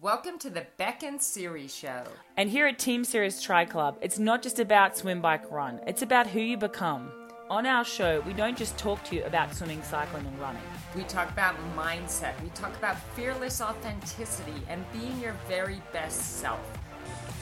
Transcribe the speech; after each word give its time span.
Welcome 0.00 0.38
to 0.40 0.50
the 0.50 0.64
Bek 0.76 1.02
and 1.02 1.20
Siri 1.20 1.66
Show. 1.66 2.04
And 2.36 2.48
here 2.48 2.68
at 2.68 2.78
Team 2.78 3.02
Sirius 3.02 3.42
Tri 3.42 3.64
Club, 3.64 3.98
it's 4.00 4.16
not 4.16 4.44
just 4.44 4.60
about 4.60 4.96
swim, 4.96 5.20
bike, 5.20 5.50
run, 5.50 5.80
it's 5.88 6.02
about 6.02 6.28
who 6.28 6.38
you 6.38 6.56
become. 6.56 7.10
On 7.50 7.66
our 7.66 7.84
show, 7.84 8.20
we 8.20 8.32
don't 8.32 8.56
just 8.56 8.78
talk 8.78 9.02
to 9.06 9.16
you 9.16 9.24
about 9.24 9.52
swimming, 9.52 9.82
cycling, 9.82 10.24
and 10.24 10.38
running. 10.38 10.62
We 10.94 11.02
talk 11.02 11.28
about 11.32 11.56
mindset, 11.76 12.40
we 12.44 12.50
talk 12.50 12.76
about 12.76 12.96
fearless 13.16 13.60
authenticity, 13.60 14.62
and 14.68 14.84
being 14.92 15.18
your 15.20 15.34
very 15.48 15.82
best 15.92 16.38
self. 16.38 16.60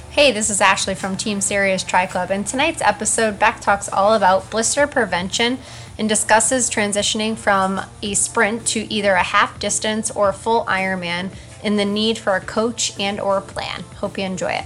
Hey, 0.09 0.33
this 0.33 0.49
is 0.49 0.63
Ashley 0.63 0.95
from 0.95 1.19
Team 1.19 1.43
Sirius 1.43 1.83
Tri 1.83 2.07
Club, 2.07 2.31
and 2.31 2.47
tonight's 2.47 2.81
episode, 2.81 3.39
Bek 3.39 3.61
talks 3.61 3.87
all 3.91 4.15
about 4.15 4.51
blister 4.51 4.87
prevention 4.87 5.59
and 5.99 6.09
discusses 6.09 6.71
transitioning 6.71 7.37
from 7.37 7.83
a 8.01 8.15
sprint 8.15 8.67
to 8.69 8.91
either 8.91 9.13
a 9.13 9.23
half 9.23 9.59
distance 9.59 10.11
or 10.11 10.31
a 10.31 10.33
full 10.33 10.65
Ironman 10.65 11.31
and 11.67 11.79
the 11.79 11.85
need 11.85 12.17
for 12.17 12.37
a 12.37 12.41
coach 12.41 12.99
and 12.99 13.21
or 13.21 13.37
a 13.37 13.43
plan. 13.43 13.83
Hope 13.97 14.17
you 14.17 14.25
enjoy 14.25 14.53
it. 14.53 14.65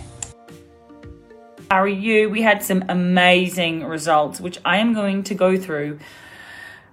Are 1.71 1.89
you? 1.89 2.29
We 2.29 2.43
had 2.43 2.63
some 2.63 2.85
amazing 2.89 3.85
results, 3.85 4.41
which 4.41 4.59
I 4.65 4.79
am 4.79 4.93
going 4.93 5.23
to 5.25 5.35
go 5.35 5.57
through 5.57 5.99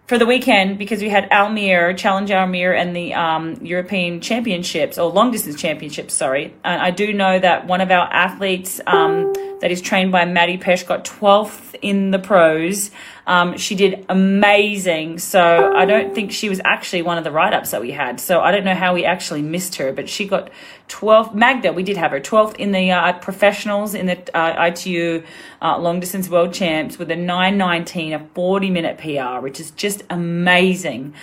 for 0.07 0.17
the 0.17 0.25
weekend 0.25 0.77
because 0.77 1.01
we 1.01 1.09
had 1.09 1.29
Almere, 1.29 1.97
Challenge 1.97 2.29
Almere, 2.29 2.79
and 2.79 2.95
the 2.95 3.13
um, 3.13 3.55
European 3.55 4.21
Championships 4.21 4.97
or 4.97 5.11
long 5.11 5.31
distance 5.31 5.59
championships. 5.59 6.13
Sorry, 6.13 6.53
and 6.63 6.81
I 6.81 6.91
do 6.91 7.11
know 7.11 7.37
that 7.37 7.67
one 7.67 7.81
of 7.81 7.91
our 7.91 8.07
athletes 8.11 8.79
um, 8.87 9.33
that 9.59 9.71
is 9.71 9.81
trained 9.81 10.13
by 10.13 10.23
Maddie 10.23 10.57
Pesh 10.57 10.87
got 10.87 11.03
12th 11.03 11.75
in 11.81 12.11
the 12.11 12.19
pros. 12.19 12.91
Um, 13.27 13.57
she 13.57 13.75
did 13.75 14.05
amazing. 14.07 15.19
So 15.19 15.73
I 15.75 15.83
don't 15.83 16.15
think 16.15 16.31
she 16.31 16.47
was 16.47 16.61
actually 16.63 17.01
one 17.01 17.17
of 17.17 17.25
the 17.25 17.31
write 17.31 17.53
ups 17.53 17.71
that 17.71 17.81
we 17.81 17.91
had. 17.91 18.21
So 18.21 18.39
I 18.39 18.51
don't 18.51 18.63
know 18.63 18.73
how 18.73 18.93
we 18.93 19.03
actually 19.03 19.41
missed 19.41 19.75
her, 19.75 19.91
but 19.91 20.07
she 20.07 20.25
got 20.25 20.49
12th. 20.87 21.35
Magda, 21.35 21.73
we 21.73 21.83
did 21.83 21.97
have 21.97 22.11
her 22.11 22.21
12th 22.21 22.55
in 22.55 22.71
the 22.71 22.89
uh, 22.91 23.13
professionals 23.19 23.93
in 23.93 24.05
the 24.05 24.35
uh, 24.35 24.67
ITU 24.67 25.23
uh, 25.61 25.77
long 25.77 25.99
distance 25.99 26.29
world 26.29 26.53
champs 26.53 26.97
with 26.97 27.11
a 27.11 27.17
919, 27.17 28.13
a 28.13 28.19
40 28.33 28.69
minute 28.69 28.97
PR, 28.97 29.41
which 29.41 29.59
is 29.59 29.71
just 29.71 30.03
amazing. 30.09 31.13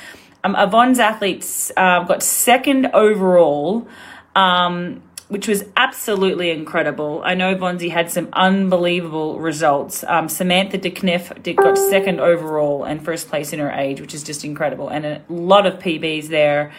Um, 0.44 0.54
Yvonne's 0.56 0.98
athletes 0.98 1.72
uh, 1.74 2.04
got 2.04 2.22
second 2.22 2.90
overall. 2.92 3.88
Um, 4.36 5.02
which 5.34 5.48
was 5.48 5.64
absolutely 5.76 6.52
incredible. 6.52 7.20
I 7.24 7.34
know 7.34 7.56
Vonzi 7.56 7.90
had 7.90 8.08
some 8.08 8.28
unbelievable 8.34 9.40
results. 9.40 10.04
Um, 10.04 10.28
Samantha 10.28 10.78
DeKniff 10.78 11.42
did, 11.42 11.56
got 11.56 11.76
second 11.76 12.20
overall 12.20 12.84
and 12.84 13.04
first 13.04 13.28
place 13.28 13.52
in 13.52 13.58
her 13.58 13.72
age, 13.72 14.00
which 14.00 14.14
is 14.14 14.22
just 14.22 14.44
incredible, 14.44 14.88
and 14.90 15.04
a 15.04 15.22
lot 15.28 15.66
of 15.66 15.80
PBs 15.80 16.28
there. 16.28 16.72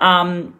Um, 0.00 0.54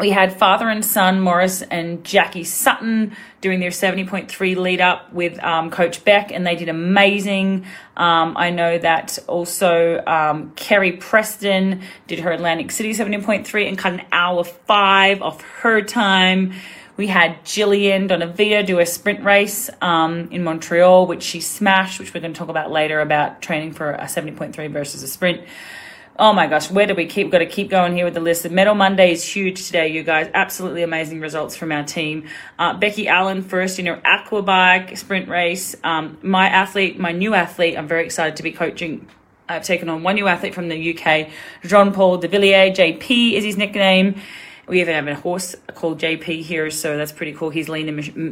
we 0.00 0.10
had 0.10 0.36
father 0.36 0.68
and 0.68 0.84
son, 0.84 1.20
Morris 1.20 1.62
and 1.62 2.04
Jackie 2.04 2.44
Sutton, 2.44 3.16
doing 3.40 3.60
their 3.60 3.70
70.3 3.70 4.56
lead 4.56 4.80
up 4.80 5.12
with 5.12 5.42
um, 5.42 5.70
Coach 5.70 6.04
Bek, 6.04 6.30
and 6.32 6.46
they 6.46 6.56
did 6.56 6.68
amazing. 6.68 7.64
Um, 7.96 8.36
I 8.36 8.50
know 8.50 8.78
that 8.78 9.18
also 9.26 10.02
um, 10.06 10.52
Kerry 10.56 10.92
Preston 10.92 11.82
did 12.06 12.20
her 12.20 12.32
Atlantic 12.32 12.70
City 12.70 12.92
70.3 12.92 13.68
and 13.68 13.78
cut 13.78 13.92
an 13.92 14.02
hour 14.12 14.44
five 14.44 15.22
off 15.22 15.42
her 15.60 15.82
time. 15.82 16.52
We 16.96 17.06
had 17.06 17.42
Jillian 17.44 18.10
Donavita 18.10 18.66
do 18.66 18.78
a 18.78 18.84
sprint 18.84 19.24
race 19.24 19.70
um, 19.80 20.28
in 20.30 20.44
Montreal, 20.44 21.06
which 21.06 21.22
she 21.22 21.40
smashed, 21.40 21.98
which 21.98 22.12
we're 22.12 22.20
going 22.20 22.34
to 22.34 22.38
talk 22.38 22.48
about 22.48 22.70
later 22.70 23.00
about 23.00 23.40
training 23.40 23.72
for 23.72 23.92
a 23.92 24.04
70.3 24.04 24.70
versus 24.70 25.02
a 25.02 25.08
sprint. 25.08 25.40
Oh 26.18 26.32
my 26.32 26.48
gosh, 26.48 26.70
where 26.70 26.86
do 26.86 26.94
we 26.94 27.06
keep? 27.06 27.30
Got 27.30 27.38
to 27.38 27.46
keep 27.46 27.70
going 27.70 27.94
here 27.94 28.04
with 28.04 28.14
the 28.14 28.20
list. 28.20 28.42
The 28.42 28.50
Medal 28.50 28.74
Monday 28.74 29.12
is 29.12 29.24
huge 29.24 29.66
today, 29.66 29.88
you 29.88 30.02
guys. 30.02 30.28
Absolutely 30.34 30.82
amazing 30.82 31.20
results 31.20 31.56
from 31.56 31.72
our 31.72 31.84
team. 31.84 32.28
Uh, 32.58 32.74
Becky 32.74 33.08
Allen 33.08 33.42
first 33.42 33.78
in 33.78 33.86
her 33.86 34.02
aqua 34.04 34.42
bike 34.42 34.96
sprint 34.98 35.28
race. 35.28 35.76
Um, 35.84 36.18
my 36.20 36.48
athlete, 36.48 36.98
my 36.98 37.12
new 37.12 37.32
athlete, 37.32 37.78
I'm 37.78 37.88
very 37.88 38.04
excited 38.04 38.36
to 38.36 38.42
be 38.42 38.52
coaching. 38.52 39.08
I've 39.48 39.62
taken 39.62 39.88
on 39.88 40.02
one 40.02 40.16
new 40.16 40.26
athlete 40.26 40.54
from 40.54 40.68
the 40.68 40.94
UK, 40.94 41.28
Jean 41.64 41.92
Paul 41.92 42.18
de 42.18 42.28
Villiers. 42.28 42.76
JP 42.76 43.32
is 43.32 43.44
his 43.44 43.56
nickname 43.56 44.20
we 44.70 44.80
even 44.80 44.94
have 44.94 45.08
a 45.08 45.20
horse 45.20 45.56
called 45.74 46.00
JP 46.00 46.42
here, 46.42 46.70
so 46.70 46.96
that's 46.96 47.10
pretty 47.10 47.32
cool. 47.32 47.50
He's 47.50 47.68
lean 47.68 47.88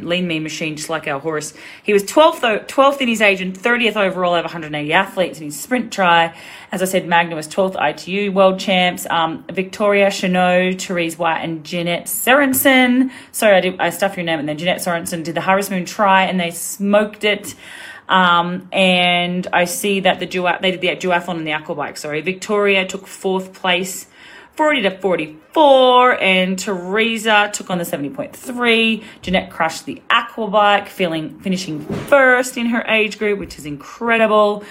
lean 0.07 0.25
mean 0.25 0.41
machine, 0.41 0.77
just 0.77 0.89
like 0.89 1.05
our 1.05 1.19
horse. 1.19 1.53
He 1.83 1.91
was 1.91 2.03
12th, 2.05 2.65
12th 2.67 3.01
in 3.01 3.09
his 3.09 3.21
age 3.21 3.41
and 3.41 3.53
30th 3.53 3.97
overall 3.97 4.33
of 4.35 4.45
180 4.45 4.93
athletes 4.93 5.39
in 5.39 5.45
his 5.45 5.59
sprint 5.59 5.91
tri. 5.91 6.33
As 6.71 6.81
I 6.81 6.85
said, 6.85 7.05
Magna 7.07 7.35
was 7.35 7.49
12th 7.49 7.75
ITU 7.77 8.31
world 8.31 8.57
champs. 8.57 9.05
Um, 9.09 9.43
Victoria 9.51 10.07
Chanot, 10.07 10.81
Therese 10.81 11.19
White, 11.19 11.41
and 11.41 11.65
Jeanette 11.65 12.05
Sorensen. 12.05 13.11
Sorry, 13.33 13.57
I, 13.57 13.59
did, 13.59 13.79
I 13.81 13.89
stuffed 13.89 14.15
your 14.15 14.25
name, 14.25 14.39
and 14.39 14.47
then 14.47 14.57
Jeanette 14.57 14.79
Sorensen 14.79 15.25
did 15.25 15.35
the 15.35 15.41
Harvest 15.41 15.69
Moon 15.69 15.83
tri, 15.83 16.23
and 16.23 16.39
they 16.39 16.51
smoked 16.51 17.25
it. 17.25 17.53
Um, 18.07 18.69
and 18.71 19.45
I 19.51 19.65
see 19.65 19.99
that 19.99 20.19
the 20.19 20.25
duat 20.25 20.61
they 20.61 20.71
did 20.71 20.81
the 20.81 20.87
duathlon 20.95 21.37
and 21.37 21.45
the 21.45 21.51
aquabike. 21.51 21.97
Sorry, 21.97 22.21
Victoria 22.21 22.87
took 22.87 23.05
fourth 23.07 23.53
place 23.53 24.07
40 24.59 24.81
to 24.81 24.91
44, 24.91 26.21
and 26.21 26.59
Teresa 26.59 27.49
took 27.53 27.69
on 27.69 27.77
the 27.77 27.85
70.3. 27.85 29.03
Jeanette 29.21 29.49
crushed 29.49 29.85
the 29.85 30.01
aquabike, 30.09 30.89
feeling 30.89 31.39
finishing 31.39 31.79
first 31.79 32.57
in 32.57 32.65
her 32.65 32.81
age 32.81 33.17
group, 33.17 33.39
which 33.39 33.57
is 33.57 33.65
incredible. 33.65 34.65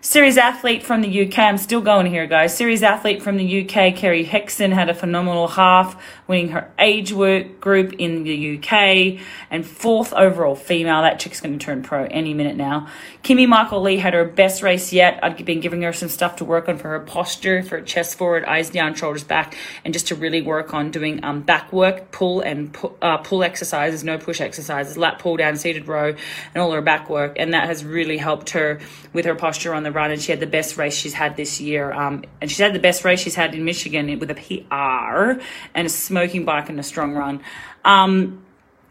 Sirius 0.00 0.38
athlete 0.38 0.82
from 0.82 1.02
the 1.02 1.22
UK. 1.24 1.38
I'm 1.38 1.56
still 1.56 1.80
going 1.80 2.06
here, 2.06 2.26
guys. 2.26 2.56
Sirius 2.56 2.82
athlete 2.82 3.22
from 3.22 3.36
the 3.36 3.62
UK, 3.62 3.94
Kerry 3.94 4.24
Hexon, 4.24 4.72
had 4.72 4.88
a 4.88 4.94
phenomenal 4.94 5.46
half, 5.46 6.02
winning 6.28 6.50
her 6.50 6.70
age 6.78 7.10
work 7.10 7.58
group 7.58 7.94
in 7.94 8.22
the 8.22 8.58
UK, 8.58 9.18
and 9.50 9.66
fourth 9.66 10.12
overall 10.12 10.54
female. 10.54 11.02
That 11.02 11.18
chick's 11.18 11.40
going 11.40 11.58
to 11.58 11.64
turn 11.64 11.82
pro 11.82 12.04
any 12.04 12.34
minute 12.34 12.56
now. 12.56 12.88
Kimmy 13.24 13.48
Michael 13.48 13.80
Lee 13.80 13.96
had 13.96 14.12
her 14.12 14.26
best 14.26 14.62
race 14.62 14.92
yet. 14.92 15.18
I've 15.22 15.42
been 15.44 15.60
giving 15.60 15.82
her 15.82 15.92
some 15.92 16.10
stuff 16.10 16.36
to 16.36 16.44
work 16.44 16.68
on 16.68 16.76
for 16.76 16.88
her 16.88 17.00
posture, 17.00 17.62
for 17.62 17.80
chest 17.80 18.18
forward, 18.18 18.44
eyes 18.44 18.68
down, 18.68 18.94
shoulders 18.94 19.24
back, 19.24 19.56
and 19.84 19.94
just 19.94 20.08
to 20.08 20.14
really 20.14 20.42
work 20.42 20.74
on 20.74 20.90
doing 20.90 21.24
um, 21.24 21.40
back 21.40 21.72
work, 21.72 22.12
pull 22.12 22.42
and 22.42 22.72
pu- 22.74 22.94
uh, 23.00 23.16
pull 23.18 23.42
exercises, 23.42 24.04
no 24.04 24.18
push 24.18 24.40
exercises, 24.40 24.98
lat 24.98 25.18
pull 25.18 25.36
down, 25.38 25.56
seated 25.56 25.88
row, 25.88 26.14
and 26.54 26.62
all 26.62 26.70
her 26.72 26.82
back 26.82 27.08
work. 27.08 27.36
And 27.38 27.54
that 27.54 27.66
has 27.66 27.84
really 27.84 28.18
helped 28.18 28.50
her 28.50 28.80
with 29.14 29.24
her 29.24 29.34
posture 29.34 29.72
on 29.72 29.82
the 29.82 29.92
run, 29.92 30.10
and 30.10 30.20
she 30.20 30.30
had 30.30 30.40
the 30.40 30.46
best 30.46 30.76
race 30.76 30.94
she's 30.94 31.14
had 31.14 31.36
this 31.36 31.58
year. 31.58 31.90
Um, 31.90 32.24
and 32.42 32.50
she's 32.50 32.58
had 32.58 32.74
the 32.74 32.78
best 32.78 33.04
race 33.04 33.20
she's 33.20 33.34
had 33.34 33.54
in 33.54 33.64
Michigan 33.64 34.18
with 34.18 34.30
a 34.30 34.34
PR 34.34 35.40
and 35.74 35.86
a 35.86 35.90
smoking 36.18 36.44
bike 36.44 36.68
and 36.68 36.80
a 36.80 36.82
strong 36.82 37.14
run. 37.14 37.40
Um, 37.84 38.42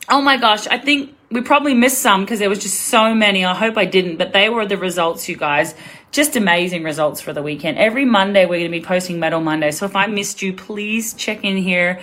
oh 0.10 0.22
my 0.22 0.38
gosh, 0.38 0.66
I 0.68 0.78
think 0.78 1.14
we 1.30 1.42
probably 1.42 1.74
missed 1.74 2.00
some 2.00 2.22
because 2.22 2.40
there 2.40 2.50
was 2.50 2.60
just 2.60 2.80
so 2.84 3.14
many. 3.14 3.44
I 3.44 3.54
hope 3.54 3.78
I 3.78 3.84
didn't, 3.84 4.16
but 4.16 4.32
they 4.32 4.50
were 4.50 4.66
the 4.66 4.78
results, 4.78 5.28
you 5.28 5.36
guys. 5.36 5.76
Just 6.12 6.38
amazing 6.38 6.84
results 6.84 7.20
for 7.20 7.34
the 7.34 7.44
weekend. 7.44 7.78
Every 7.78 8.06
Monday 8.06 8.46
we're 8.46 8.60
going 8.60 8.72
to 8.72 8.80
be 8.80 8.86
posting 8.86 9.20
Medal 9.20 9.42
Monday. 9.42 9.72
So 9.72 9.86
if 9.86 9.96
I 9.96 10.08
missed 10.08 10.42
you, 10.42 10.54
please 10.54 11.14
check 11.16 11.44
in 11.44 11.58
here. 11.58 12.00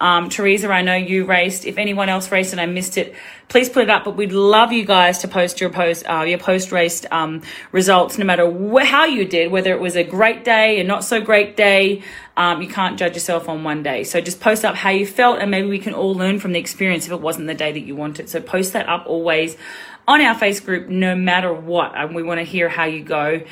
Um, 0.00 0.28
Teresa, 0.28 0.68
I 0.68 0.82
know 0.82 0.94
you 0.94 1.24
raced. 1.24 1.64
If 1.64 1.78
anyone 1.78 2.08
else 2.08 2.30
raced 2.30 2.52
and 2.52 2.60
I 2.60 2.66
missed 2.66 2.96
it, 2.96 3.14
please 3.48 3.68
put 3.68 3.82
it 3.82 3.90
up. 3.90 4.04
But 4.04 4.16
we'd 4.16 4.32
love 4.32 4.72
you 4.72 4.84
guys 4.84 5.18
to 5.18 5.28
post 5.28 5.60
your 5.60 5.70
post, 5.70 6.08
uh, 6.08 6.22
your 6.22 6.38
post 6.38 6.70
race 6.70 7.04
um, 7.10 7.42
results, 7.72 8.18
no 8.18 8.24
matter 8.24 8.48
wh- 8.50 8.86
how 8.86 9.04
you 9.04 9.24
did, 9.24 9.50
whether 9.50 9.72
it 9.72 9.80
was 9.80 9.96
a 9.96 10.04
great 10.04 10.44
day, 10.44 10.80
a 10.80 10.84
not 10.84 11.04
so 11.04 11.20
great 11.20 11.56
day. 11.56 12.02
Um, 12.36 12.62
you 12.62 12.68
can't 12.68 12.98
judge 12.98 13.14
yourself 13.14 13.48
on 13.48 13.64
one 13.64 13.82
day. 13.82 14.04
So 14.04 14.20
just 14.20 14.40
post 14.40 14.64
up 14.64 14.76
how 14.76 14.90
you 14.90 15.06
felt, 15.06 15.40
and 15.40 15.50
maybe 15.50 15.68
we 15.68 15.80
can 15.80 15.94
all 15.94 16.14
learn 16.14 16.38
from 16.38 16.52
the 16.52 16.60
experience 16.60 17.06
if 17.06 17.12
it 17.12 17.20
wasn't 17.20 17.48
the 17.48 17.54
day 17.54 17.72
that 17.72 17.80
you 17.80 17.96
wanted. 17.96 18.28
So 18.28 18.40
post 18.40 18.74
that 18.74 18.88
up 18.88 19.04
always 19.06 19.56
on 20.06 20.20
our 20.20 20.34
face 20.34 20.60
group, 20.60 20.88
no 20.88 21.16
matter 21.16 21.52
what. 21.52 21.92
And 21.96 22.14
we 22.14 22.22
want 22.22 22.38
to 22.38 22.44
hear 22.44 22.68
how 22.68 22.84
you 22.84 23.02
go. 23.02 23.42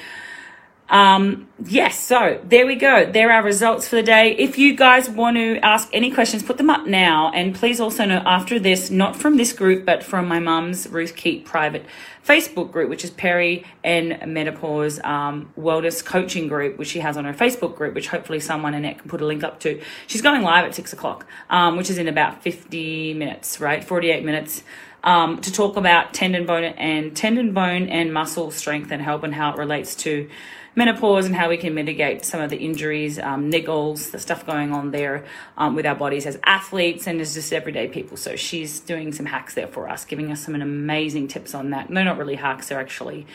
Um, 0.89 1.49
yes, 1.65 1.99
so 1.99 2.41
there 2.45 2.67
we 2.67 2.77
go. 2.77 3.11
There 3.11 3.33
are 3.33 3.43
results 3.43 3.89
for 3.89 3.97
the 3.97 4.03
day. 4.03 4.37
If 4.37 4.57
you 4.57 4.77
guys 4.77 5.11
want 5.11 5.37
to 5.37 5.59
ask 5.59 5.89
any 5.93 6.13
questions, 6.13 6.45
put 6.45 6.59
them 6.59 6.71
up 6.71 6.87
now. 6.87 7.33
And 7.33 7.55
please 7.55 7.81
also 7.81 8.05
know 8.05 8.23
after 8.25 8.59
this, 8.61 8.91
not 8.91 9.17
from 9.17 9.37
this 9.37 9.53
group, 9.53 9.85
but 9.85 10.05
from 10.05 10.29
my 10.29 10.39
mum's 10.39 10.89
Ruth 10.89 11.17
Keat 11.17 11.45
private 11.45 11.85
Facebook 12.25 12.71
group, 12.71 12.89
which 12.89 13.03
is 13.03 13.11
Peri 13.11 13.65
and 13.83 14.33
Menopause 14.33 15.01
um, 15.03 15.53
Wellness 15.59 16.05
Coaching 16.05 16.47
Group, 16.47 16.79
which 16.79 16.89
she 16.89 17.01
has 17.01 17.17
on 17.17 17.25
her 17.25 17.35
Facebook 17.35 17.77
group, 17.77 17.95
which 17.95 18.09
hopefully 18.09 18.39
someone 18.39 18.75
in 18.75 18.85
it 18.85 18.99
can 18.99 19.09
put 19.09 19.21
a 19.21 19.27
link 19.27 19.43
up 19.43 19.59
to. 19.61 19.81
She's 20.07 20.23
going 20.23 20.43
live 20.43 20.65
at 20.65 20.75
six 20.75 20.93
o'clock, 20.93 21.27
um, 21.51 21.77
which 21.77 21.91
is 21.91 21.99
in 21.99 22.07
about 22.07 22.43
50 22.43 23.15
minutes, 23.15 23.61
right? 23.61 23.83
48 23.83 24.25
minutes. 24.25 24.63
Um, 25.05 25.41
to 25.43 25.53
talk 25.53 25.77
about 25.77 26.15
tendon 26.15 26.47
bone 26.47 26.65
and 26.65 27.17
tendon 27.17 27.53
bone 27.53 27.89
and 27.89 28.13
muscle 28.13 28.51
strength 28.51 28.91
and 28.91 29.01
help 29.01 29.23
and 29.23 29.33
how 29.33 29.53
it 29.53 29.57
relates 29.57 29.95
to 29.97 30.29
menopause 30.77 31.25
and 31.27 31.35
how 31.35 31.49
we 31.49 31.57
can 31.57 31.75
mitigate 31.75 32.25
some 32.25 32.41
of 32.41 32.51
the 32.51 32.59
injuries, 32.59 33.19
um, 33.19 33.51
niggles, 33.51 34.13
the 34.13 34.19
stuff 34.19 34.47
going 34.47 34.73
on 34.73 34.91
there 34.93 35.25
um, 35.57 35.75
with 35.75 35.87
our 35.87 35.95
bodies 35.95 36.27
as 36.27 36.39
athletes 36.45 37.07
and 37.07 37.21
as 37.21 37.35
just 37.35 37.53
everyday 37.53 37.89
people. 37.89 38.17
So 38.17 38.37
she's 38.37 38.79
doing 38.81 39.13
some 39.13 39.27
hacks 39.27 39.55
there 39.55 39.67
for 39.67 39.89
us, 39.89 40.05
giving 40.05 40.31
us 40.31 40.45
some 40.45 40.55
amazing 40.55 41.29
tips 41.29 41.55
on 41.55 41.71
that. 41.71 41.91
No, 41.91 42.05
not 42.05 42.19
really 42.19 42.37
hacks, 42.37 42.69
they're 42.69 42.79
actually 42.79 43.27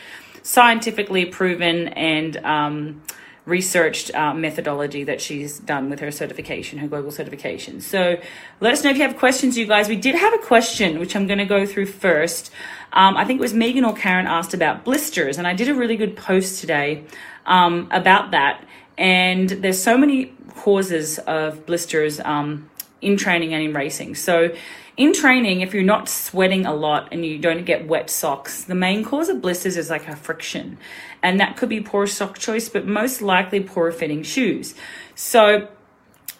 scientifically 0.44 1.24
proven 1.24 1.88
and 1.88 2.36
um, 2.38 3.02
researched 3.44 4.14
uh, 4.14 4.32
methodology 4.32 5.02
that 5.04 5.20
she's 5.20 5.58
done 5.58 5.90
with 5.90 5.98
her 5.98 6.12
certification, 6.12 6.78
her 6.78 6.86
global 6.86 7.10
certification. 7.10 7.80
So 7.80 8.20
let 8.60 8.72
us 8.72 8.84
know 8.84 8.90
if 8.90 8.96
you 8.96 9.02
have 9.02 9.16
questions, 9.16 9.58
you 9.58 9.66
guys. 9.66 9.88
We 9.88 9.96
did 9.96 10.14
have 10.14 10.32
a 10.32 10.38
question, 10.38 11.00
which 11.00 11.16
I'm 11.16 11.26
going 11.26 11.38
to 11.38 11.44
go 11.44 11.66
through 11.66 11.86
first. 11.86 12.52
Um, 12.92 13.16
I 13.16 13.24
think 13.24 13.38
it 13.38 13.42
was 13.42 13.54
Megan 13.54 13.84
or 13.84 13.94
Karen 13.94 14.26
asked 14.26 14.54
about 14.54 14.84
blisters, 14.84 15.38
and 15.38 15.46
I 15.46 15.54
did 15.54 15.68
a 15.68 15.74
really 15.74 15.96
good 15.96 16.16
post 16.16 16.60
today 16.60 17.04
um, 17.46 17.88
about 17.90 18.30
that. 18.32 18.64
And 18.98 19.48
there's 19.48 19.82
so 19.82 19.96
many 19.96 20.34
causes 20.56 21.18
of 21.20 21.66
blisters 21.66 22.20
um, 22.20 22.70
in 23.00 23.16
training 23.16 23.54
and 23.54 23.62
in 23.62 23.72
racing. 23.72 24.14
So 24.14 24.54
in 24.96 25.14
training, 25.14 25.62
if 25.62 25.72
you're 25.72 25.82
not 25.82 26.08
sweating 26.08 26.66
a 26.66 26.74
lot 26.74 27.08
and 27.12 27.24
you 27.24 27.38
don't 27.38 27.64
get 27.64 27.88
wet 27.88 28.10
socks, 28.10 28.64
the 28.64 28.74
main 28.74 29.04
cause 29.04 29.28
of 29.28 29.40
blisters 29.40 29.76
is 29.76 29.88
like 29.88 30.06
a 30.06 30.14
friction. 30.14 30.78
And 31.22 31.40
that 31.40 31.56
could 31.56 31.68
be 31.68 31.80
poor 31.80 32.06
sock 32.06 32.38
choice, 32.38 32.68
but 32.68 32.86
most 32.86 33.22
likely 33.22 33.60
poor 33.60 33.90
fitting 33.90 34.22
shoes. 34.22 34.74
So 35.14 35.68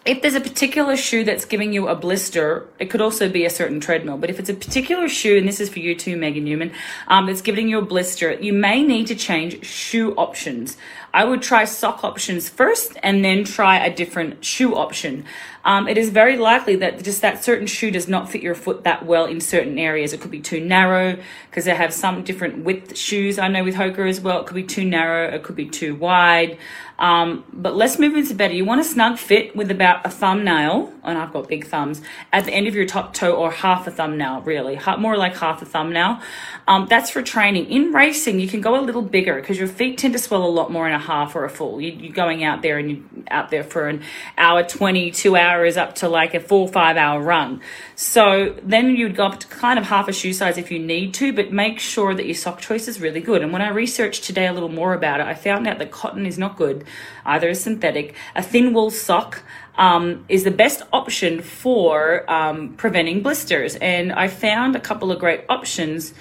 if 0.05 0.21
there's 0.21 0.35
a 0.35 0.41
particular 0.41 0.97
shoe 0.97 1.23
that's 1.23 1.45
giving 1.45 1.71
you 1.71 1.87
a 1.87 1.95
blister, 1.95 2.67
it 2.77 2.89
could 2.89 2.99
also 2.99 3.29
be 3.29 3.45
a 3.45 3.49
certain 3.49 3.79
treadmill. 3.79 4.17
But 4.17 4.29
if 4.29 4.37
it's 4.37 4.49
a 4.49 4.53
particular 4.53 5.07
shoe, 5.07 5.37
and 5.37 5.47
this 5.47 5.61
is 5.61 5.69
for 5.69 5.79
you 5.79 5.95
too, 5.95 6.17
Megan 6.17 6.43
Newman, 6.43 6.73
um, 7.07 7.27
that's 7.27 7.41
giving 7.41 7.69
you 7.69 7.77
a 7.77 7.81
blister, 7.81 8.33
you 8.33 8.51
may 8.51 8.83
need 8.83 9.07
to 9.07 9.15
change 9.15 9.65
shoe 9.65 10.13
options. 10.15 10.75
I 11.13 11.23
would 11.23 11.41
try 11.41 11.63
sock 11.63 12.03
options 12.03 12.49
first 12.49 12.97
and 13.01 13.23
then 13.23 13.45
try 13.45 13.77
a 13.77 13.95
different 13.95 14.43
shoe 14.43 14.75
option. 14.75 15.25
Um, 15.63 15.87
it 15.87 15.97
is 15.97 16.09
very 16.09 16.37
likely 16.37 16.75
that 16.77 17.03
just 17.03 17.21
that 17.21 17.43
certain 17.43 17.67
shoe 17.67 17.91
does 17.91 18.09
not 18.09 18.29
fit 18.29 18.41
your 18.41 18.55
foot 18.55 18.83
that 18.83 19.05
well 19.05 19.25
in 19.25 19.39
certain 19.39 19.79
areas. 19.79 20.11
It 20.11 20.19
could 20.19 20.31
be 20.31 20.41
too 20.41 20.59
narrow 20.59 21.17
because 21.49 21.63
they 21.63 21.75
have 21.75 21.93
some 21.93 22.23
different 22.23 22.65
width 22.65 22.97
shoes. 22.97 23.39
I 23.39 23.47
know 23.47 23.63
with 23.63 23.75
Hoka 23.75 24.09
as 24.09 24.19
well, 24.19 24.41
it 24.41 24.47
could 24.47 24.55
be 24.55 24.63
too 24.63 24.83
narrow, 24.83 25.33
it 25.33 25.43
could 25.43 25.55
be 25.55 25.69
too 25.69 25.95
wide. 25.95 26.57
Um, 27.03 27.43
but 27.51 27.75
less 27.75 27.99
movement 27.99 28.27
is 28.27 28.31
better. 28.31 28.53
You 28.53 28.63
want 28.63 28.79
a 28.79 28.85
snug 28.85 29.17
fit 29.17 29.53
with 29.57 29.69
about 29.69 30.05
a 30.05 30.09
thumbnail, 30.09 30.93
and 31.03 31.17
I've 31.17 31.33
got 31.33 31.49
big 31.49 31.67
thumbs, 31.67 32.01
at 32.31 32.45
the 32.45 32.53
end 32.53 32.65
of 32.65 32.75
your 32.75 32.85
top 32.85 33.13
toe 33.13 33.33
or 33.33 33.51
half 33.51 33.85
a 33.87 33.91
thumbnail, 33.91 34.39
really, 34.43 34.79
more 34.99 35.17
like 35.17 35.35
half 35.35 35.61
a 35.61 35.65
thumbnail. 35.65 36.21
Um, 36.65 36.87
that's 36.89 37.09
for 37.09 37.21
training. 37.21 37.65
In 37.65 37.91
racing, 37.91 38.39
you 38.39 38.47
can 38.47 38.61
go 38.61 38.79
a 38.79 38.81
little 38.81 39.01
bigger 39.01 39.35
because 39.35 39.59
your 39.59 39.67
feet 39.67 39.97
tend 39.97 40.13
to 40.13 40.19
swell 40.19 40.45
a 40.45 40.47
lot 40.47 40.71
more 40.71 40.87
in 40.87 40.93
a 40.93 40.99
half 40.99 41.35
or 41.35 41.43
a 41.43 41.49
full. 41.49 41.81
You, 41.81 42.09
are 42.09 42.13
going 42.13 42.45
out 42.45 42.61
there 42.61 42.77
and 42.77 42.89
you're 42.89 43.01
out 43.29 43.49
there 43.49 43.65
for 43.65 43.89
an 43.89 44.01
hour, 44.37 44.63
20, 44.63 45.11
two 45.11 45.35
hours 45.35 45.75
up 45.75 45.95
to 45.95 46.07
like 46.07 46.33
a 46.33 46.39
four, 46.39 46.69
or 46.69 46.71
five 46.71 46.95
hour 46.95 47.21
run. 47.21 47.59
So 47.95 48.55
then 48.63 48.95
you'd 48.95 49.17
go 49.17 49.25
up 49.25 49.41
to 49.41 49.47
kind 49.47 49.77
of 49.77 49.85
half 49.85 50.07
a 50.07 50.13
shoe 50.13 50.31
size 50.31 50.57
if 50.57 50.71
you 50.71 50.79
need 50.79 51.13
to, 51.15 51.33
but 51.33 51.51
make 51.51 51.79
sure 51.79 52.15
that 52.15 52.25
your 52.25 52.35
sock 52.35 52.61
choice 52.61 52.87
is 52.87 53.01
really 53.01 53.19
good. 53.19 53.41
And 53.41 53.51
when 53.51 53.61
I 53.61 53.69
researched 53.69 54.23
today 54.23 54.47
a 54.47 54.53
little 54.53 54.69
more 54.69 54.93
about 54.93 55.19
it, 55.19 55.27
I 55.27 55.33
found 55.33 55.67
out 55.67 55.79
that 55.79 55.91
cotton 55.91 56.25
is 56.25 56.37
not 56.37 56.55
good, 56.55 56.85
either 57.25 57.49
a 57.49 57.55
synthetic. 57.55 58.15
A 58.35 58.43
thin 58.43 58.73
wool 58.73 58.91
sock 58.91 59.43
um, 59.77 60.25
is 60.29 60.43
the 60.43 60.51
best 60.51 60.83
option 60.91 61.41
for 61.41 62.29
um, 62.31 62.73
preventing 62.75 63.21
blisters. 63.21 63.75
And 63.75 64.11
I 64.11 64.27
found 64.27 64.75
a 64.75 64.79
couple 64.79 65.11
of 65.11 65.19
great 65.19 65.45
options, 65.49 66.13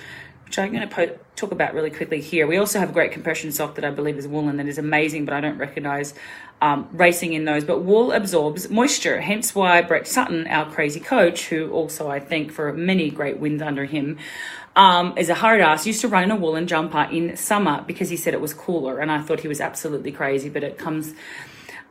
which 0.52 0.58
I'm 0.58 0.70
going 0.70 0.86
to 0.86 1.18
talk 1.34 1.50
about 1.50 1.72
really 1.72 1.88
quickly 1.88 2.20
here. 2.20 2.46
We 2.46 2.58
also 2.58 2.78
have 2.78 2.90
a 2.90 2.92
great 2.92 3.10
compression 3.10 3.52
sock 3.52 3.76
that 3.76 3.86
I 3.86 3.90
believe 3.90 4.18
is 4.18 4.28
woolen 4.28 4.58
that 4.58 4.68
is 4.68 4.76
amazing, 4.76 5.24
but 5.24 5.32
I 5.32 5.40
don't 5.40 5.56
recognize 5.56 6.12
um, 6.60 6.90
racing 6.92 7.32
in 7.32 7.46
those. 7.46 7.64
But 7.64 7.84
wool 7.84 8.12
absorbs 8.12 8.68
moisture, 8.68 9.22
hence 9.22 9.54
why 9.54 9.80
Brett 9.80 10.06
Sutton, 10.06 10.46
our 10.48 10.70
crazy 10.70 11.00
coach, 11.00 11.46
who 11.46 11.70
also 11.72 12.10
I 12.10 12.20
think 12.20 12.52
for 12.52 12.70
many 12.74 13.08
great 13.08 13.38
wins 13.38 13.62
under 13.62 13.86
him, 13.86 14.18
um, 14.76 15.16
is 15.16 15.30
a 15.30 15.34
hard 15.34 15.62
ass, 15.62 15.86
used 15.86 16.02
to 16.02 16.08
run 16.08 16.24
in 16.24 16.30
a 16.30 16.36
woolen 16.36 16.66
jumper 16.66 17.08
in 17.10 17.34
summer 17.34 17.82
because 17.86 18.10
he 18.10 18.18
said 18.18 18.34
it 18.34 18.40
was 18.42 18.52
cooler. 18.52 18.98
And 18.98 19.10
I 19.10 19.22
thought 19.22 19.40
he 19.40 19.48
was 19.48 19.62
absolutely 19.62 20.12
crazy, 20.12 20.50
but 20.50 20.62
it 20.62 20.76
comes 20.76 21.14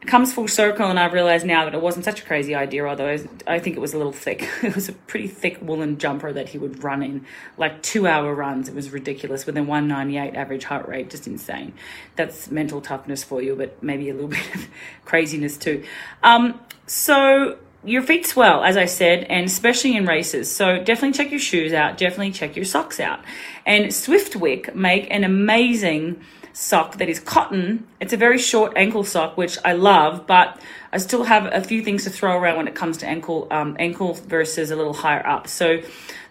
comes 0.08 0.34
full 0.34 0.48
circle 0.48 0.90
and 0.90 1.00
I 1.00 1.06
realise 1.06 1.44
now 1.44 1.66
that 1.66 1.76
it 1.76 1.82
wasn't 1.82 2.06
such 2.06 2.22
a 2.22 2.26
crazy 2.26 2.56
idea, 2.56 2.86
although 2.86 3.18
I 3.46 3.60
think 3.60 3.76
it 3.76 3.80
was 3.80 3.94
a 3.94 3.98
little 3.98 4.12
thick. 4.12 4.48
It 4.64 4.76
was 4.76 4.90
a 4.90 4.94
pretty 4.94 5.28
thick 5.28 5.60
woolen 5.62 5.98
jumper 5.98 6.32
that 6.34 6.50
he 6.50 6.58
would 6.58 6.84
run 6.84 7.04
in, 7.04 7.26
like 7.58 7.82
two 7.84 8.08
hour 8.08 8.34
runs. 8.34 8.70
It 8.70 8.76
was 8.76 8.92
ridiculous 8.92 9.46
with 9.46 9.58
a 9.58 9.64
198 9.64 10.36
average 10.36 10.64
heart 10.64 10.88
rate, 10.88 11.10
just 11.10 11.28
insane. 11.28 11.74
That's 12.16 12.50
mental 12.50 12.82
toughness 12.82 13.24
for 13.24 13.42
you, 13.42 13.56
but 13.56 13.82
maybe 13.84 14.10
a 14.10 14.14
little 14.14 14.30
bit 14.40 14.56
of 14.56 14.68
craziness 15.06 15.58
too. 15.58 15.84
Um, 16.24 16.60
so 16.88 17.58
your 17.84 18.02
feet 18.04 18.26
swell, 18.26 18.64
as 18.64 18.78
I 18.78 18.86
said, 18.86 19.24
and 19.26 19.46
especially 19.46 19.96
in 19.96 20.06
races. 20.06 20.52
So 20.52 20.84
definitely 20.84 21.14
check 21.14 21.32
your 21.32 21.40
shoes 21.40 21.74
out, 21.74 21.98
definitely 21.98 22.32
check 22.32 22.56
your 22.56 22.66
socks 22.66 23.00
out. 23.00 23.20
And 23.66 23.86
Swiftwick 23.88 24.76
make 24.76 25.10
an 25.12 25.24
amazing 25.24 26.22
sock 26.54 26.98
that 26.98 27.10
is 27.10 27.20
cotton. 27.20 27.88
It's 28.00 28.14
a 28.14 28.18
very 28.18 28.38
short 28.38 28.74
ankle 28.76 29.04
sock, 29.04 29.38
which 29.38 29.58
I 29.64 29.74
love, 29.74 30.28
but 30.28 30.60
I 30.92 30.98
still 30.98 31.24
have 31.24 31.50
a 31.52 31.62
few 31.62 31.84
things 31.84 32.04
to 32.04 32.10
throw 32.10 32.38
around 32.38 32.58
when 32.58 32.68
it 32.68 32.76
comes 32.76 32.98
to 32.98 33.08
ankle 33.08 33.48
um, 33.52 33.76
ankle 33.80 34.14
versus 34.14 34.72
a 34.72 34.76
little 34.76 34.94
higher 34.94 35.26
up. 35.26 35.48
So 35.48 35.82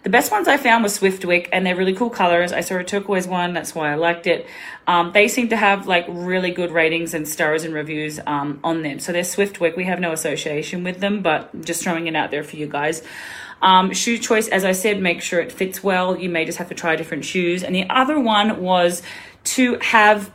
the 0.03 0.11
best 0.11 0.33
ones 0.33 0.49
I 0.49 0.57
found 0.57 0.83
were 0.83 0.89
Swiftwick, 0.89 1.49
and 1.53 1.67
they're 1.67 1.77
really 1.77 1.95
cool 1.95 2.09
colors. 2.09 2.53
I 2.53 2.63
saw 2.63 2.77
a 2.77 2.85
turquoise 2.85 3.27
one, 3.27 3.53
that's 3.53 3.75
why 3.75 3.93
I 3.93 3.97
liked 3.97 4.27
it. 4.27 4.47
Um, 4.87 5.13
they 5.13 5.29
seem 5.29 5.51
to 5.51 5.57
have 5.57 5.87
like 5.87 6.07
really 6.09 6.53
good 6.53 6.71
ratings 6.71 7.13
and 7.13 7.29
stars 7.29 7.65
and 7.65 7.75
reviews 7.75 8.19
um, 8.27 8.61
on 8.65 8.83
them. 8.83 8.99
So 8.99 9.13
they're 9.13 9.23
Swiftwick. 9.23 9.77
We 9.77 9.85
have 9.85 10.01
no 10.01 10.13
association 10.13 10.85
with 10.85 11.01
them, 11.01 11.21
but 11.21 11.65
just 11.65 11.83
throwing 11.83 12.07
it 12.07 12.17
out 12.17 12.31
there 12.31 12.43
for 12.43 12.57
you 12.57 12.67
guys. 12.67 13.03
Um, 13.63 13.93
shoe 13.93 14.17
choice, 14.17 14.49
as 14.49 14.65
I 14.65 14.73
said, 14.73 15.03
make 15.03 15.21
sure 15.21 15.39
it 15.39 15.53
fits 15.53 15.85
well. 15.85 16.19
You 16.19 16.31
may 16.31 16.47
just 16.47 16.57
have 16.57 16.71
to 16.71 16.75
try 16.75 16.97
different 16.97 17.27
shoes. 17.27 17.63
And 17.63 17.75
the 17.75 17.89
other 17.91 18.19
one 18.19 18.63
was 18.63 19.03
to 19.45 19.79
have 19.81 20.31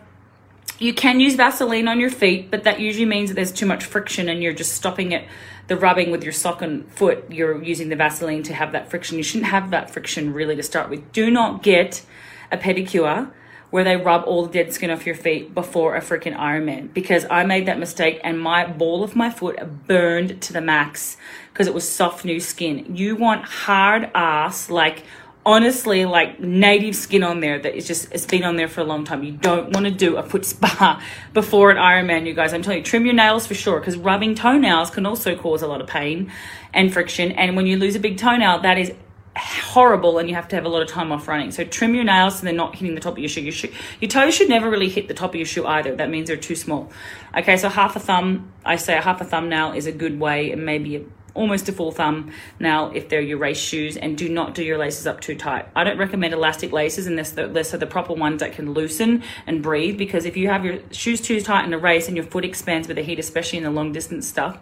you 0.78 0.94
can 0.94 1.22
use 1.22 1.36
Vaseline 1.36 1.88
on 1.88 2.00
your 2.02 2.10
feet, 2.10 2.52
but 2.52 2.63
that 2.63 2.80
usually 2.80 3.06
means 3.06 3.30
that 3.30 3.36
there's 3.36 3.52
too 3.52 3.66
much 3.66 3.86
friction 3.86 4.28
and 4.28 4.44
you're 4.44 4.54
just 4.54 4.74
stopping 4.74 5.13
it, 5.13 5.25
the 5.68 5.78
rubbing 5.78 6.12
with 6.12 6.24
your 6.24 6.34
sock 6.34 6.62
and 6.62 6.92
foot. 6.92 7.31
You're 7.31 7.63
using 7.63 7.88
the 7.90 7.96
Vaseline 7.96 8.44
to 8.44 8.54
have 8.54 8.74
that 8.74 8.90
friction. 8.90 9.18
You 9.18 9.24
shouldn't 9.24 9.50
have 9.52 9.72
that 9.72 9.90
friction 9.90 10.34
really 10.34 10.56
to 10.57 10.63
start 10.63 10.90
with. 10.90 11.13
Do 11.13 11.31
not 11.31 11.63
get 11.63 12.06
a 12.52 12.57
pedicure 12.57 13.31
where 13.69 13.84
they 13.84 13.98
rub 13.98 14.24
all 14.25 14.46
the 14.46 14.52
dead 14.52 14.74
skin 14.74 14.90
off 14.90 15.06
your 15.06 15.16
feet 15.16 15.54
before 15.54 15.96
a 15.96 16.02
freaking 16.02 16.36
Ironman 16.36 16.94
because 16.94 17.25
I 17.30 17.46
made 17.46 17.66
that 17.66 17.80
mistake 17.80 18.19
and 18.24 18.40
my 18.40 18.66
ball 18.66 19.04
of 19.04 19.16
my 19.16 19.30
foot 19.30 19.57
burned 19.88 20.42
to 20.44 20.54
the 20.54 20.62
max 20.62 21.18
because 21.52 21.68
it 21.68 21.74
was 21.74 21.88
soft 21.88 22.25
new 22.25 22.40
skin. 22.40 22.96
You 22.96 23.16
want 23.16 23.46
hard 23.46 24.12
ass, 24.13 24.69
like 24.69 25.04
honestly 25.45 26.06
like 26.06 26.39
native 26.39 26.95
skin 26.95 27.24
on 27.24 27.39
there 27.39 27.59
that 27.59 27.75
is 27.75 27.86
just 27.86 28.12
it's 28.12 28.25
been 28.25 28.44
on 28.44 28.56
there 28.56 28.68
for 28.68 28.81
a 28.81 28.83
long 28.83 29.06
time. 29.06 29.24
You 29.24 29.33
don't 29.33 29.71
want 29.71 29.86
to 29.86 29.92
do 29.92 30.18
a 30.18 30.24
foot 30.24 30.45
spa 30.45 31.01
before 31.33 31.71
an 31.71 31.77
Ironman, 31.77 32.25
you 32.25 32.33
guys. 32.33 32.53
I'm 32.53 32.63
telling 32.63 32.80
you, 32.80 32.83
trim 32.83 33.06
your 33.06 33.13
nails 33.13 33.45
for 33.45 33.53
sure 33.53 33.80
because 33.80 33.95
rubbing 33.95 34.36
toenails 34.36 34.89
can 34.89 35.06
also 35.06 35.36
cause 35.36 35.62
a 35.62 35.68
lot 35.68 35.81
of 35.81 35.88
pain 35.88 36.31
and 36.74 36.92
friction. 36.92 37.31
And 37.33 37.56
when 37.56 37.68
you 37.68 37.77
lose 37.77 37.95
a 37.95 38.00
big 38.00 38.18
toenail, 38.18 38.62
that 38.62 38.77
is 38.77 38.92
horrible 39.38 40.18
and 40.18 40.30
you 40.30 40.35
have 40.35 40.47
to 40.47 40.56
have 40.56 40.66
a 40.66 40.69
lot 40.69 40.81
of 40.81 40.87
time 40.87 41.11
off 41.11 41.28
running. 41.28 41.52
So 41.52 41.64
trim 41.64 41.94
your 41.94 42.06
nails 42.06 42.40
so 42.40 42.45
they're 42.45 42.54
not 42.54 42.75
hitting 42.75 42.95
the 42.95 43.02
top 43.02 43.14
of 43.14 43.19
your 43.19 43.30
shoe. 43.30 43.42
Your, 43.42 43.52
shoe. 43.52 43.71
your 43.99 44.09
toes 44.09 44.33
should 44.33 44.49
never 44.49 44.69
really 44.69 44.90
hit 44.90 45.07
the 45.07 45.14
top 45.14 45.31
of 45.31 45.35
your 45.35 45.45
shoe 45.45 45.66
either. 45.68 45.95
That 45.95 46.09
means 46.09 46.28
they're 46.28 46.37
too 46.37 46.56
small. 46.56 46.92
Okay, 47.37 47.57
so 47.57 47.69
half 47.69 47.95
a 47.95 47.99
thumb, 47.99 48.52
I 48.64 48.78
say 48.78 48.97
a 48.97 49.02
half 49.02 49.21
a 49.21 49.25
thumbnail 49.25 49.73
is 49.73 49.85
a 49.85 49.92
good 49.92 50.19
way 50.19 50.52
and 50.52 50.66
maybe 50.66 50.95
a 50.95 51.02
almost 51.35 51.69
a 51.69 51.71
full 51.71 51.92
thumb 51.92 52.31
now 52.59 52.89
if 52.92 53.09
they're 53.09 53.21
your 53.21 53.37
race 53.37 53.59
shoes 53.59 53.97
and 53.97 54.18
do 54.18 54.27
not 54.27 54.56
do 54.56 54.63
your 54.63 54.77
laces 54.77 55.06
up 55.06 55.21
too 55.21 55.35
tight. 55.35 55.68
I 55.75 55.83
don't 55.83 55.97
recommend 55.97 56.33
elastic 56.33 56.71
laces 56.71 57.06
unless 57.06 57.31
they're, 57.31 57.47
they're 57.47 57.63
the 57.63 57.85
proper 57.85 58.13
ones 58.13 58.39
that 58.39 58.54
can 58.54 58.73
loosen 58.73 59.21
and 59.45 59.61
breathe 59.61 59.97
because 59.97 60.25
if 60.25 60.35
you 60.35 60.47
have 60.47 60.65
your 60.65 60.80
shoes 60.92 61.21
too 61.21 61.42
tight 61.42 61.65
in 61.65 61.73
a 61.73 61.77
race 61.77 62.07
and 62.07 62.18
your 62.18 62.25
foot 62.25 62.45
expands 62.45 62.87
with 62.87 62.97
the 62.97 63.04
heat, 63.04 63.19
especially 63.19 63.57
in 63.57 63.63
the 63.63 63.69
long 63.69 63.92
distance 63.92 64.27
stuff, 64.27 64.57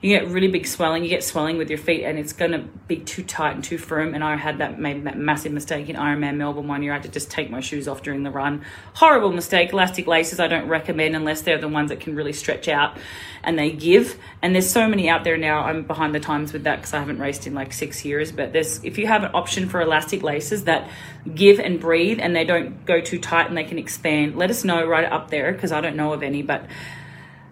you 0.00 0.10
get 0.10 0.28
really 0.28 0.48
big 0.48 0.66
swelling. 0.66 1.02
You 1.02 1.08
get 1.08 1.24
swelling 1.24 1.56
with 1.56 1.70
your 1.70 1.78
feet, 1.78 2.04
and 2.04 2.18
it's 2.18 2.32
going 2.32 2.52
to 2.52 2.58
be 2.86 2.96
too 2.96 3.22
tight 3.22 3.54
and 3.54 3.64
too 3.64 3.78
firm. 3.78 4.14
And 4.14 4.22
I 4.22 4.36
had 4.36 4.58
that 4.58 4.78
made 4.78 5.04
that 5.04 5.16
massive 5.16 5.52
mistake 5.52 5.88
in 5.88 5.96
Ironman 5.96 6.36
Melbourne 6.36 6.68
one 6.68 6.82
year. 6.82 6.92
I 6.92 6.96
had 6.96 7.04
to 7.04 7.08
just 7.08 7.30
take 7.30 7.50
my 7.50 7.60
shoes 7.60 7.88
off 7.88 8.02
during 8.02 8.22
the 8.22 8.30
run. 8.30 8.64
Horrible 8.94 9.32
mistake. 9.32 9.72
Elastic 9.72 10.06
laces 10.06 10.38
I 10.38 10.48
don't 10.48 10.68
recommend 10.68 11.16
unless 11.16 11.42
they're 11.42 11.58
the 11.58 11.68
ones 11.68 11.90
that 11.90 12.00
can 12.00 12.14
really 12.14 12.32
stretch 12.32 12.68
out 12.68 12.98
and 13.42 13.58
they 13.58 13.70
give. 13.70 14.18
And 14.42 14.54
there's 14.54 14.68
so 14.68 14.86
many 14.88 15.08
out 15.08 15.24
there 15.24 15.38
now. 15.38 15.60
I'm 15.60 15.84
behind 15.84 16.14
the 16.14 16.20
times 16.20 16.52
with 16.52 16.64
that 16.64 16.76
because 16.76 16.92
I 16.92 16.98
haven't 16.98 17.18
raced 17.18 17.46
in 17.46 17.54
like 17.54 17.72
six 17.72 18.04
years. 18.04 18.32
But 18.32 18.52
there's 18.52 18.84
if 18.84 18.98
you 18.98 19.06
have 19.06 19.22
an 19.22 19.30
option 19.32 19.68
for 19.68 19.80
elastic 19.80 20.22
laces 20.22 20.64
that 20.64 20.90
give 21.34 21.58
and 21.58 21.80
breathe 21.80 22.18
and 22.20 22.36
they 22.36 22.44
don't 22.44 22.84
go 22.84 23.00
too 23.00 23.18
tight 23.18 23.48
and 23.48 23.56
they 23.56 23.64
can 23.64 23.78
expand, 23.78 24.36
let 24.36 24.50
us 24.50 24.64
know 24.64 24.86
right 24.86 25.10
up 25.10 25.30
there 25.30 25.52
because 25.52 25.72
I 25.72 25.80
don't 25.80 25.96
know 25.96 26.12
of 26.12 26.22
any. 26.22 26.42
But 26.42 26.66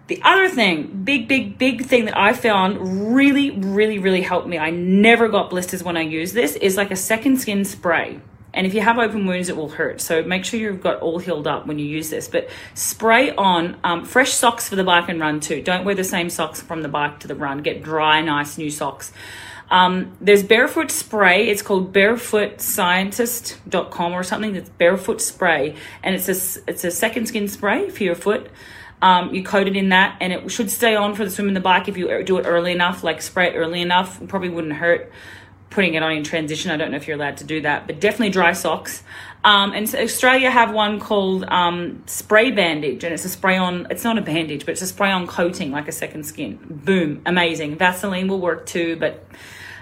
the 0.07 0.21
other 0.23 0.49
thing, 0.49 1.03
big, 1.03 1.27
big, 1.27 1.57
big 1.57 1.85
thing 1.85 2.05
that 2.05 2.17
I 2.17 2.33
found 2.33 3.15
really, 3.15 3.51
really, 3.51 3.97
really 3.97 4.21
helped 4.21 4.47
me, 4.47 4.57
I 4.57 4.69
never 4.69 5.27
got 5.27 5.49
blisters 5.49 5.83
when 5.83 5.97
I 5.97 6.01
use 6.01 6.33
this, 6.33 6.55
is 6.55 6.77
like 6.77 6.91
a 6.91 6.95
second 6.95 7.41
skin 7.41 7.65
spray. 7.65 8.19
And 8.53 8.65
if 8.65 8.73
you 8.73 8.81
have 8.81 8.97
open 8.97 9.25
wounds, 9.25 9.49
it 9.49 9.57
will 9.57 9.69
hurt. 9.69 9.99
So 9.99 10.23
make 10.23 10.45
sure 10.45 10.59
you've 10.59 10.81
got 10.81 11.01
all 11.01 11.19
healed 11.19 11.45
up 11.45 11.67
when 11.67 11.77
you 11.77 11.85
use 11.85 12.09
this. 12.09 12.29
But 12.29 12.49
spray 12.73 13.35
on 13.35 13.77
um, 13.83 14.05
fresh 14.05 14.31
socks 14.31 14.69
for 14.69 14.77
the 14.77 14.85
bike 14.85 15.09
and 15.09 15.19
run 15.19 15.41
too. 15.41 15.61
Don't 15.61 15.83
wear 15.83 15.93
the 15.93 16.05
same 16.05 16.29
socks 16.29 16.61
from 16.61 16.81
the 16.81 16.87
bike 16.87 17.19
to 17.19 17.27
the 17.27 17.35
run. 17.35 17.63
Get 17.63 17.83
dry, 17.83 18.21
nice 18.21 18.57
new 18.57 18.69
socks. 18.69 19.11
Um, 19.69 20.15
there's 20.21 20.43
barefoot 20.43 20.89
spray. 20.91 21.49
It's 21.49 21.61
called 21.61 21.91
barefootscientist.com 21.91 24.13
or 24.13 24.23
something. 24.23 24.53
That's 24.53 24.69
barefoot 24.69 25.19
spray, 25.21 25.75
and 26.03 26.15
it's 26.15 26.29
a 26.29 26.35
it's 26.69 26.83
a 26.83 26.91
second 26.91 27.25
skin 27.27 27.47
spray 27.47 27.89
for 27.89 28.03
your 28.03 28.15
foot. 28.15 28.51
Um, 29.01 29.33
you 29.35 29.43
coat 29.43 29.67
it 29.67 29.75
in 29.75 29.89
that, 29.89 30.17
and 30.21 30.33
it 30.33 30.49
should 30.49 30.71
stay 30.71 30.95
on 30.95 31.15
for 31.15 31.25
the 31.25 31.31
swim 31.31 31.47
and 31.47 31.55
the 31.55 31.61
bike 31.61 31.87
if 31.87 31.97
you 31.97 32.23
do 32.23 32.37
it 32.37 32.43
early 32.43 32.71
enough, 32.71 33.03
like 33.03 33.21
spray 33.21 33.49
it 33.49 33.55
early 33.55 33.81
enough. 33.81 34.21
It 34.21 34.29
probably 34.29 34.49
wouldn't 34.49 34.73
hurt 34.73 35.11
putting 35.69 35.93
it 35.93 36.01
on 36.01 36.13
in 36.13 36.23
transition. 36.23 36.71
I 36.71 36.77
don't 36.77 36.91
know 36.91 36.97
if 36.97 37.07
you're 37.07 37.17
allowed 37.17 37.37
to 37.37 37.43
do 37.43 37.61
that, 37.61 37.85
but 37.85 37.99
definitely 37.99 38.29
dry 38.29 38.53
socks. 38.53 39.03
Um, 39.43 39.73
and 39.73 39.87
so 39.87 39.99
Australia 39.99 40.49
have 40.49 40.73
one 40.73 40.99
called 40.99 41.43
um, 41.43 42.01
spray 42.07 42.49
bandage, 42.51 43.03
and 43.03 43.13
it's 43.13 43.25
a 43.25 43.29
spray 43.29 43.57
on. 43.57 43.85
It's 43.91 44.03
not 44.03 44.17
a 44.17 44.21
bandage, 44.21 44.65
but 44.65 44.71
it's 44.71 44.81
a 44.81 44.87
spray 44.87 45.11
on 45.11 45.27
coating, 45.27 45.71
like 45.71 45.87
a 45.87 45.91
second 45.91 46.23
skin. 46.25 46.57
Boom, 46.67 47.21
amazing. 47.25 47.75
Vaseline 47.77 48.27
will 48.27 48.39
work 48.39 48.65
too, 48.65 48.95
but 48.95 49.23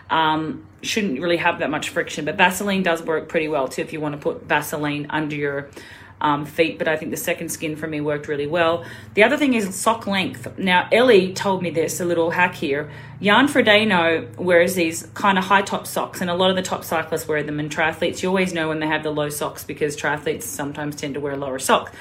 um, 0.10 0.66
shouldn't 0.82 1.22
really 1.22 1.38
have 1.38 1.60
that 1.60 1.70
much 1.70 1.90
friction. 1.90 2.26
But 2.26 2.36
Vaseline 2.36 2.84
does 2.84 3.02
work 3.02 3.30
pretty 3.30 3.48
well 3.48 3.68
too 3.68 3.84
if 3.84 3.94
you 3.94 4.02
want 4.02 4.16
to 4.16 4.22
put 4.22 4.44
Vaseline 4.44 5.08
under 5.10 5.36
your 5.36 5.70
um, 6.22 6.46
feet, 6.46 6.78
but 6.78 6.88
I 6.88 6.96
think 6.96 7.12
the 7.12 7.18
second 7.18 7.50
skin 7.50 7.76
for 7.76 7.88
me 7.88 8.02
worked 8.02 8.28
really 8.28 8.48
well. 8.48 8.86
The 9.14 9.24
other 9.24 9.38
thing 9.38 9.54
is 9.54 9.76
sock 9.76 10.08
length. 10.08 10.58
Now, 10.58 10.88
Ellie 10.92 11.34
told 11.34 11.62
me 11.62 11.70
this, 11.70 12.00
a 12.00 12.06
little 12.06 12.32
hack 12.32 12.56
here. 12.56 12.90
Jan 13.22 13.48
Frodeno 13.48 14.36
wears 14.38 14.76
these 14.76 15.08
kind 15.14 15.38
of 15.38 15.44
high 15.46 15.62
top 15.62 15.86
socks, 15.86 16.22
and 16.22 16.30
a 16.30 16.34
lot 16.34 16.50
of 16.50 16.56
the 16.56 16.62
top 16.62 16.84
cyclists 16.84 17.28
wear 17.28 17.44
them. 17.44 17.60
And 17.60 17.70
triathletes, 17.70 18.24
you 18.24 18.30
always 18.30 18.54
know 18.54 18.70
when 18.70 18.80
they 18.80 18.88
have 18.88 19.04
the 19.04 19.12
low 19.12 19.30
socks 19.30 19.64
because 19.64 19.98
triathletes 19.98 20.44
sometimes 20.44 20.96
tend 20.96 21.14
to 21.16 21.20
wear 21.20 21.36
lower 21.36 21.60
socks. 21.60 21.92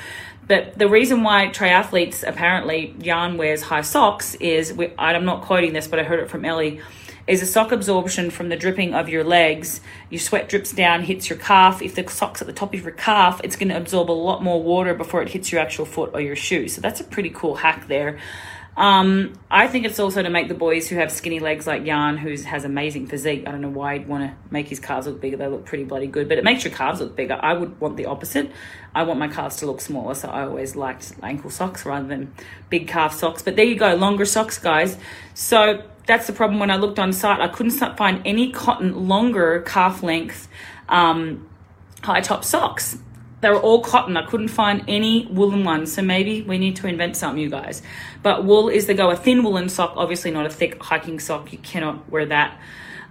But 0.47 0.79
the 0.79 0.89
reason 0.89 1.23
why 1.23 1.49
triathletes 1.49 2.27
apparently 2.27 2.95
Jan 2.99 3.37
wears 3.37 3.63
high 3.63 3.83
socks 3.83 4.35
is, 4.37 4.77
I'm 4.99 5.25
not 5.25 5.43
quoting 5.43 5.73
this, 5.73 5.87
but 5.87 5.99
I 5.99 6.03
heard 6.03 6.21
it 6.21 6.31
from 6.31 6.45
Ellie 6.45 6.81
is 7.27 7.43
a 7.43 7.47
sock 7.47 7.73
absorption 7.73 8.31
from 8.31 8.49
the 8.49 8.57
dripping 8.57 8.95
of 8.95 9.09
your 9.09 9.25
legs. 9.25 9.81
Your 10.11 10.21
sweat 10.21 10.49
drips 10.49 10.73
down, 10.73 11.03
hits 11.03 11.31
your 11.31 11.39
calf. 11.39 11.83
If 11.83 11.95
the 11.95 12.09
sock's 12.09 12.41
at 12.41 12.47
the 12.47 12.53
top 12.53 12.75
of 12.75 12.83
your 12.83 12.93
calf, 12.93 13.41
it's 13.45 13.57
going 13.57 13.69
to 13.69 13.77
absorb 13.77 14.11
a 14.11 14.13
lot 14.13 14.43
more 14.43 14.63
water 14.63 14.95
before 14.95 15.23
it 15.23 15.29
hits 15.29 15.53
your 15.53 15.61
actual 15.61 15.85
foot 15.85 16.11
or 16.15 16.21
your 16.21 16.37
shoe. 16.37 16.69
So 16.69 16.81
that's 16.81 17.01
a 17.01 17.05
pretty 17.05 17.31
cool 17.31 17.57
hack 17.57 17.87
there. 17.89 18.19
Um, 18.75 19.35
I 19.51 19.69
think 19.69 19.85
it's 19.85 20.01
also 20.01 20.23
to 20.23 20.31
make 20.31 20.49
the 20.49 20.55
boys 20.55 20.89
who 20.89 20.97
have 20.97 21.13
skinny 21.13 21.41
legs 21.41 21.67
like 21.67 21.85
Jan, 21.85 22.17
who 22.17 22.35
has 22.43 22.65
amazing 22.65 23.07
physique. 23.07 23.45
I 23.47 23.51
don't 23.51 23.61
know 23.61 23.69
why 23.69 23.99
he'd 23.99 24.09
want 24.09 24.25
to 24.25 24.37
make 24.51 24.69
his 24.69 24.81
calves 24.81 25.07
look 25.07 25.21
bigger. 25.21 25.37
They 25.37 25.47
look 25.47 25.67
pretty 25.67 25.85
bloody 25.85 26.07
good, 26.07 26.27
but 26.29 26.39
it 26.39 26.45
makes 26.45 26.65
your 26.65 26.73
calves 26.73 27.01
look 27.01 27.15
bigger. 27.15 27.39
I 27.39 27.53
would 27.53 27.79
want 27.81 27.99
the 27.99 28.07
opposite. 28.07 28.51
I 28.95 29.03
want 29.03 29.19
my 29.19 29.29
calves 29.29 29.57
to 29.57 29.67
look 29.67 29.83
smaller, 29.83 30.15
so 30.15 30.29
I 30.29 30.45
always 30.45 30.75
liked 30.75 31.15
ankle 31.23 31.51
socks 31.51 31.85
rather 31.85 32.09
than 32.09 32.33
big 32.71 32.89
calf 32.89 33.15
socks. 33.15 33.43
But 33.43 33.57
there 33.57 33.65
you 33.67 33.77
go, 33.77 33.95
longer 33.95 34.25
socks, 34.25 34.59
guys. 34.59 34.97
So 35.35 35.83
that's 36.07 36.27
the 36.27 36.33
problem 36.33 36.59
when 36.59 36.71
I 36.71 36.77
looked 36.77 36.99
on 36.99 37.13
site. 37.13 37.41
I 37.41 37.49
couldn't 37.49 37.73
find 37.97 38.23
any 38.25 38.51
cotton 38.51 39.09
longer 39.09 39.63
calf 39.63 40.03
length 40.03 40.49
um, 40.89 41.49
high 42.03 42.21
top 42.21 42.45
socks. 42.45 42.99
They 43.41 43.51
were 43.51 43.61
all 43.61 43.83
cotton. 43.83 44.17
I 44.17 44.25
couldn't 44.25 44.49
find 44.49 44.85
any 44.87 45.27
woolen 45.27 45.65
ones. 45.65 45.93
So 45.93 46.03
maybe 46.03 46.43
we 46.43 46.59
need 46.59 46.77
to 46.77 46.87
invent 46.87 47.17
something, 47.17 47.43
you 47.43 47.51
guys. 47.51 47.83
But 48.23 48.45
wool 48.45 48.69
is 48.69 48.87
the 48.87 48.95
go. 48.95 49.11
A 49.11 49.17
thin 49.17 49.43
woolen 49.43 49.69
sock, 49.69 49.95
obviously 49.97 50.31
not 50.31 50.47
a 50.47 50.51
thick 50.51 50.81
hiking 50.81 51.19
sock. 51.19 51.53
You 51.53 51.59
cannot 51.59 52.09
wear 52.09 52.27
that. 52.27 52.61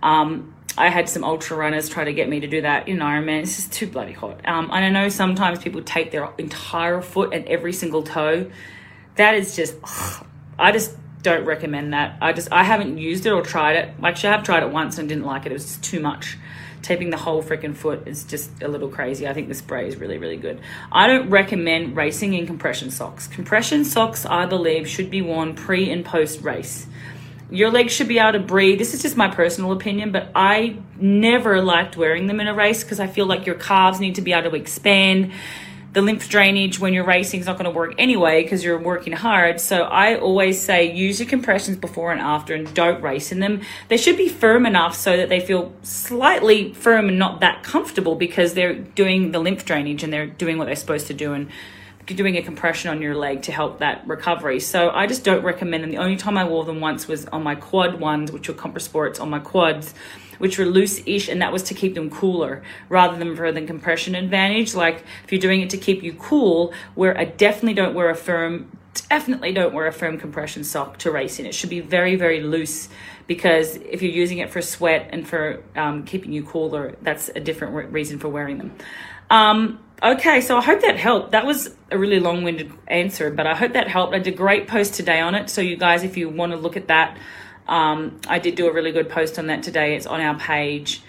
Um, 0.02 0.56
I 0.78 0.90
had 0.90 1.10
some 1.10 1.26
ultra 1.26 1.58
runners 1.58 1.90
try 1.90 2.06
to 2.06 2.14
get 2.14 2.30
me 2.30 2.40
to 2.40 2.48
do 2.48 2.62
that 2.62 2.88
in 2.88 3.00
Ironman. 3.00 3.42
It's 3.42 3.58
just 3.58 3.74
too 3.74 3.88
bloody 3.88 4.14
hot. 4.14 4.48
Um, 4.48 4.72
and 4.72 4.86
I 4.86 4.90
know 4.90 5.10
sometimes 5.10 5.60
people 5.60 5.82
take 5.82 6.12
their 6.12 6.30
entire 6.38 7.02
foot 7.02 7.34
and 7.34 7.46
every 7.48 7.74
single 7.74 8.04
toe. 8.04 8.50
That 9.16 9.36
is 9.36 9.56
just, 9.56 9.76
ugh, 9.84 10.26
I 10.60 10.72
just 10.72 10.96
don't 11.24 11.46
recommend 11.46 11.94
that. 11.94 12.18
I 12.22 12.34
just 12.34 12.52
I 12.52 12.64
haven't 12.64 12.98
used 12.98 13.26
it 13.26 13.32
or 13.32 13.42
tried 13.42 13.76
it. 13.76 13.94
Actually, 14.04 14.30
I 14.30 14.32
have 14.34 14.44
tried 14.44 14.64
it 14.64 14.72
once 14.72 14.98
and 14.98 15.08
didn't 15.08 15.26
like 15.26 15.46
it. 15.46 15.52
It 15.52 15.54
was 15.54 15.66
just 15.66 15.84
too 15.84 16.00
much. 16.00 16.38
Taping 16.82 17.12
the 17.12 17.18
whole 17.18 17.44
freaking 17.44 17.76
foot 17.76 18.08
is 18.08 18.24
just 18.24 18.64
a 18.64 18.68
little 18.68 18.90
crazy. 18.90 19.28
I 19.28 19.34
think 19.34 19.48
the 19.48 19.54
spray 19.54 19.88
is 19.88 19.98
really, 19.98 20.18
really 20.18 20.38
good. 20.38 20.60
I 20.92 21.06
don't 21.06 21.30
recommend 21.30 21.96
racing 21.96 22.34
in 22.34 22.48
compression 22.48 22.90
socks. 22.90 23.28
Compression 23.28 23.86
socks, 23.86 24.26
I 24.26 24.48
believe, 24.48 24.88
should 24.88 25.12
be 25.12 25.22
worn 25.22 25.54
pre 25.54 25.92
and 25.92 26.04
post 26.04 26.42
race. 26.42 26.88
Your 27.52 27.70
legs 27.70 27.94
should 27.94 28.08
be 28.08 28.18
able 28.18 28.32
to 28.32 28.40
breathe. 28.40 28.80
This 28.80 28.94
is 28.94 29.02
just 29.02 29.18
my 29.18 29.28
personal 29.28 29.74
opinion, 29.74 30.12
but 30.12 30.32
I 30.34 30.78
never 30.98 31.62
liked 31.62 31.98
wearing 31.98 32.28
them 32.28 32.40
in 32.40 32.48
a 32.48 32.54
race 32.54 32.82
because 32.82 33.00
I 33.00 33.08
feel 33.08 33.26
like 33.26 33.46
your 33.46 33.56
calves 33.56 34.00
need 34.00 34.16
to 34.16 34.22
be 34.22 34.32
able 34.32 34.50
to 34.52 34.56
expand 34.56 35.34
the 35.94 36.02
lymph 36.02 36.30
drainage 36.30 36.80
when 36.80 36.94
you're 36.94 37.06
racing 37.06 37.42
is 37.42 37.46
not 37.46 37.58
going 37.58 37.66
to 37.66 37.78
work 37.78 37.94
anyway 37.98 38.44
because 38.44 38.64
you're 38.64 38.80
working 38.80 39.14
hard. 39.14 39.60
So 39.60 39.84
I 39.84 40.18
always 40.18 40.62
say 40.62 40.92
use 40.92 41.20
your 41.20 41.28
compressions 41.28 41.78
before 41.78 42.12
and 42.12 42.22
after 42.22 42.56
and 42.56 42.74
don't 42.74 43.02
race 43.02 43.32
in 43.32 43.40
them. 43.40 43.62
They 43.90 43.98
should 43.98 44.16
be 44.16 44.30
firm 44.30 44.66
enough 44.66 44.96
so 44.96 45.18
that 45.18 45.28
they 45.28 45.42
feel 45.42 45.74
slightly 45.84 46.74
firm 46.74 47.10
and 47.10 47.20
not 47.20 47.42
that 47.42 47.64
comfortable 47.64 48.16
because 48.16 48.54
they're 48.54 48.74
doing 48.76 49.32
the 49.32 49.40
lymph 49.40 49.66
drainage 49.66 50.04
and 50.04 50.14
they're 50.14 50.28
doing 50.28 50.58
what 50.58 50.66
they're 50.66 50.76
supposed 50.76 51.08
to 51.08 51.14
do 51.14 51.34
and 51.34 51.50
doing 52.06 52.38
a 52.38 52.42
compression 52.42 52.90
on 52.90 53.02
your 53.02 53.16
leg 53.16 53.44
to 53.44 53.52
help 53.52 53.80
that 53.80 54.08
recovery. 54.08 54.60
So 54.60 54.90
I 54.90 55.08
just 55.08 55.24
don't 55.24 55.44
recommend 55.44 55.84
them. 55.84 55.92
The 55.92 55.98
only 55.98 56.18
time 56.18 56.38
I 56.38 56.44
wore 56.44 56.66
them 56.66 56.80
once 56.82 57.08
was 57.08 57.26
on 57.28 57.44
my 57.44 57.56
quad 57.56 58.00
ones, 58.00 58.32
which 58.32 58.48
were 58.48 58.54
Compressports 58.54 59.22
on 59.22 59.30
my 59.30 59.40
quads 59.40 59.94
which 60.42 60.58
were 60.58 60.66
loose-ish, 60.66 61.30
and 61.30 61.44
that 61.44 61.54
was 61.54 61.62
to 61.62 61.76
keep 61.76 61.94
them 61.94 62.10
cooler 62.10 62.64
rather 62.90 63.16
than 63.16 63.36
for 63.36 63.52
the 63.52 63.62
compression 63.62 64.16
advantage. 64.16 64.74
Like 64.74 65.06
if 65.24 65.32
you're 65.32 65.40
doing 65.40 65.62
it 65.62 65.70
to 65.70 65.78
keep 65.78 66.02
you 66.02 66.14
cool, 66.14 66.74
where 66.96 67.16
I 67.16 67.26
definitely 67.26 67.76
don't 67.76 67.94
wear 67.94 68.10
a 68.10 68.16
firm, 68.16 68.76
definitely 69.08 69.54
don't 69.54 69.72
wear 69.72 69.86
a 69.86 69.94
firm 69.94 70.18
compression 70.18 70.64
sock 70.64 70.98
to 71.00 71.12
race 71.12 71.40
in. 71.40 71.46
It 71.46 71.54
should 71.54 71.70
be 71.70 71.80
very, 71.80 72.16
very 72.16 72.42
loose 72.42 72.90
because 73.28 73.76
if 73.76 74.02
you're 74.02 74.12
using 74.12 74.40
it 74.40 74.50
for 74.50 74.64
sweat 74.64 75.10
and 75.14 75.28
for 75.28 75.62
um, 75.76 76.06
keeping 76.06 76.34
you 76.34 76.44
cooler, 76.44 76.96
that's 77.04 77.30
a 77.30 77.40
different 77.40 77.76
re- 77.76 77.86
reason 77.86 78.18
for 78.18 78.28
wearing 78.28 78.58
them. 78.58 78.76
Um, 79.30 79.80
okay, 80.04 80.42
so 80.42 80.58
I 80.58 80.62
hope 80.62 80.82
that 80.82 80.98
helped. 80.98 81.32
That 81.32 81.46
was 81.46 81.76
a 81.90 81.98
really 81.98 82.20
long 82.20 82.44
winded 82.44 82.72
answer, 82.88 83.30
but 83.30 83.48
I 83.48 83.56
hope 83.56 83.74
that 83.74 83.88
helped. 83.88 84.14
I 84.14 84.20
did 84.20 84.34
a 84.34 84.38
great 84.38 84.68
post 84.68 84.94
today 84.94 85.20
on 85.20 85.36
it. 85.36 85.50
So, 85.50 85.62
you 85.62 85.78
guys, 85.78 86.04
if 86.04 86.18
you 86.18 86.30
want 86.30 86.52
to 86.52 86.58
look 86.58 86.78
at 86.78 86.88
that, 86.88 87.18
um, 87.68 88.20
I 88.28 88.40
did 88.40 88.56
do 88.56 88.68
a 88.68 88.74
really 88.74 88.92
good 88.92 89.10
post 89.10 89.38
on 89.40 89.48
that 89.48 89.64
today. 89.64 89.96
It's 89.96 90.06
on 90.06 90.22
our 90.22 90.38
page 90.38 91.02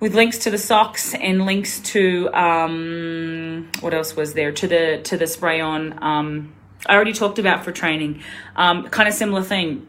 with 0.00 0.14
links 0.14 0.38
to 0.38 0.50
the 0.50 0.58
socks 0.58 1.14
and 1.14 1.46
links 1.46 1.80
to 1.80 2.28
um, 2.34 3.70
what 3.80 3.94
else 3.94 4.14
was 4.14 4.34
there 4.34 4.52
to 4.52 4.66
the 4.66 5.00
to 5.04 5.16
the 5.16 5.26
spray 5.26 5.60
on. 5.60 6.02
Um, 6.02 6.54
I 6.86 6.94
already 6.94 7.12
talked 7.12 7.38
about 7.38 7.64
for 7.64 7.72
training. 7.72 8.22
Um, 8.54 8.88
kind 8.88 9.08
of 9.08 9.14
similar 9.14 9.42
thing 9.42 9.86